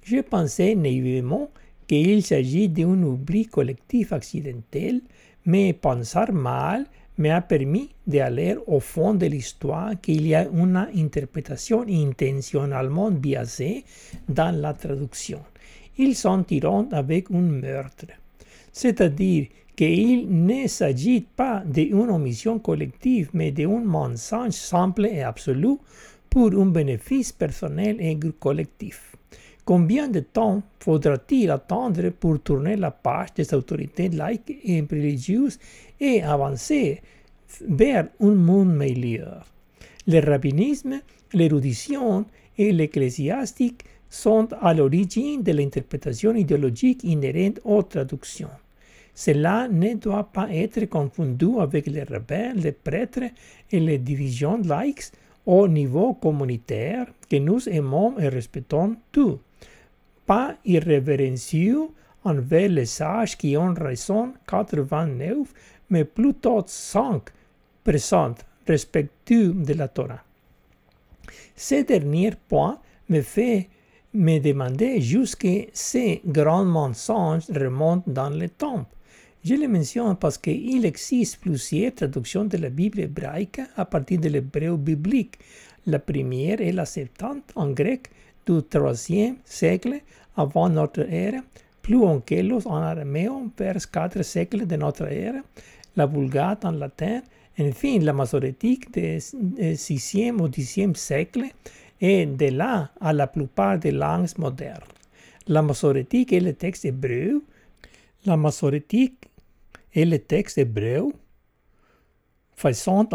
je 0.03 0.21
pensais 0.21 0.75
naïvement 0.75 1.49
qu'il 1.87 2.23
s'agit 2.23 2.69
d'un 2.69 3.03
oubli 3.03 3.47
collectif 3.47 4.13
accidentel, 4.13 5.01
mais 5.45 5.73
penser 5.73 6.31
mal 6.31 6.85
me 7.17 7.29
ha 7.31 7.41
permis 7.41 7.89
d'aller 8.07 8.55
au 8.65 8.79
fond 8.79 9.13
de 9.13 9.25
l'histoire 9.25 9.99
qu'il 10.01 10.25
y 10.25 10.35
a 10.35 10.47
une 10.47 10.77
interprétation 10.95 11.85
intentionnellement 11.87 13.11
biaisée 13.11 13.83
dans 14.29 14.55
la 14.55 14.73
traduction. 14.73 15.41
Ils 15.97 16.15
s'en 16.15 16.43
tirent 16.43 16.85
avec 16.93 17.29
un 17.29 17.41
meurtre. 17.41 18.05
C'est-à-dire 18.71 19.47
qu'il 19.75 20.27
ne 20.45 20.67
s'agit 20.67 21.21
pas 21.21 21.63
d'une 21.65 22.09
omission 22.09 22.59
collective, 22.59 23.29
mais 23.33 23.51
d'un 23.51 23.79
mensonge 23.79 24.51
simple 24.51 25.05
et 25.05 25.23
absolu 25.23 25.77
pour 26.29 26.51
un 26.53 26.65
bénéfice 26.65 27.31
personnel 27.31 27.97
et 27.99 28.19
collectif. 28.39 29.15
Combien 29.65 30.07
de 30.07 30.19
temps 30.19 30.63
faudra-t-il 30.79 31.51
attendre 31.51 32.09
pour 32.09 32.41
tourner 32.41 32.75
la 32.75 32.91
page 32.91 33.33
des 33.35 33.53
autorités 33.53 34.09
laïques 34.09 34.57
et 34.63 34.81
religieuses 34.81 35.59
et 35.99 36.23
avancer 36.23 37.01
vers 37.67 38.07
un 38.19 38.35
monde 38.35 38.75
meilleur? 38.75 39.45
Le 40.07 40.19
rabbinisme, 40.19 41.01
l'érudition 41.33 42.25
et 42.57 42.71
l'ecclésiastique 42.71 43.83
sont 44.09 44.47
à 44.61 44.73
l'origine 44.73 45.43
de 45.43 45.51
l'interprétation 45.51 46.33
idéologique 46.35 47.03
inhérente 47.03 47.59
aux 47.63 47.83
traductions. 47.83 48.49
Cela 49.13 49.67
ne 49.67 49.95
doit 49.95 50.23
pas 50.31 50.47
être 50.51 50.85
confondu 50.85 51.59
avec 51.59 51.87
les 51.87 52.03
rabbins, 52.03 52.53
les 52.55 52.71
prêtres 52.71 53.29
et 53.71 53.79
les 53.79 53.97
divisions 53.97 54.59
laïques 54.63 55.11
au 55.45 55.67
niveau 55.67 56.13
communautaire 56.13 57.07
que 57.29 57.35
nous 57.37 57.67
aimons 57.67 58.17
et 58.17 58.29
respectons 58.29 58.95
tous. 59.11 59.37
Pas 60.25 60.55
irrévérencieux 60.65 61.89
envers 62.23 62.69
les 62.69 62.85
sages 62.85 63.37
qui 63.37 63.57
ont 63.57 63.73
raison 63.73 64.33
89, 64.47 65.37
mais 65.89 66.05
plutôt 66.05 66.63
5 66.65 67.23
respectueux 68.67 69.53
de 69.53 69.73
la 69.73 69.87
Torah. 69.87 70.23
Ce 71.55 71.83
dernier 71.83 72.31
point 72.47 72.79
me 73.09 73.21
fait 73.21 73.67
me 74.13 74.39
demander 74.39 75.01
jusqu'à 75.01 75.65
ces 75.73 76.21
grands 76.25 76.65
mensonges 76.65 77.49
remontent 77.49 78.09
dans 78.11 78.29
le 78.29 78.49
temps. 78.49 78.85
Je 79.43 79.55
le 79.55 79.67
mentionne 79.67 80.15
parce 80.17 80.37
qu'il 80.37 80.85
existe 80.85 81.39
plusieurs 81.39 81.93
traductions 81.93 82.45
de 82.45 82.57
la 82.57 82.69
Bible 82.69 82.99
hébraïque 82.99 83.61
à 83.77 83.85
partir 83.85 84.19
de 84.19 84.29
l'hébreu 84.29 84.75
biblique. 84.75 85.39
La 85.85 85.99
première 85.99 86.59
est 86.59 86.73
la 86.73 86.85
Septante 86.85 87.51
en 87.55 87.69
grec 87.69 88.09
du 88.45 88.61
troisième 88.63 89.37
siècle 89.45 90.01
avant 90.35 90.69
notre 90.69 91.01
ère, 91.01 91.41
plus 91.81 91.97
Onkelos 91.97 92.67
en 92.67 92.77
araméen 92.77 93.49
vers 93.57 93.89
4 93.89 94.21
siècles 94.23 94.65
de 94.65 94.75
notre 94.75 95.07
ère, 95.07 95.41
la 95.95 96.05
Vulgate 96.05 96.65
en 96.65 96.71
latin, 96.71 97.21
enfin 97.59 97.99
la 97.99 98.13
Masorétique 98.13 98.91
du 98.93 99.17
6e 99.19 100.41
ou 100.41 100.47
10e 100.47 100.95
siècle, 100.95 101.45
et 102.01 102.25
de 102.25 102.47
là 102.47 102.91
à 102.99 103.13
la 103.13 103.27
plupart 103.27 103.79
des 103.79 103.91
langues 103.91 104.37
modernes. 104.37 104.83
La 105.47 105.61
Masorétique 105.61 106.33
est 106.33 106.39
le 106.39 106.53
texte 106.53 106.85
hébreu. 106.85 107.43
La 108.25 108.37
Masorétique 108.37 109.25
est 109.93 110.05
le 110.05 110.19
texte 110.19 110.57
hébreu 110.57 111.11
faisant 112.59 113.07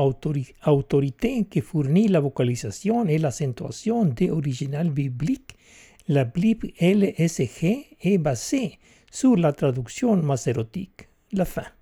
autorité 0.66 1.44
qui 1.44 1.60
fournit 1.60 2.08
la 2.08 2.20
vocalisation 2.20 3.06
et 3.06 3.18
l'accentuation 3.18 4.06
des 4.06 4.30
originales 4.30 4.88
bibliques. 4.88 5.54
La 6.08 6.24
Bible 6.24 6.70
LSG 6.80 7.96
est 8.00 8.18
basée 8.18 8.78
sur 9.10 9.36
la 9.36 9.52
traduction 9.52 10.16
masorétique. 10.16 11.08
La 11.32 11.44
fin. 11.44 11.73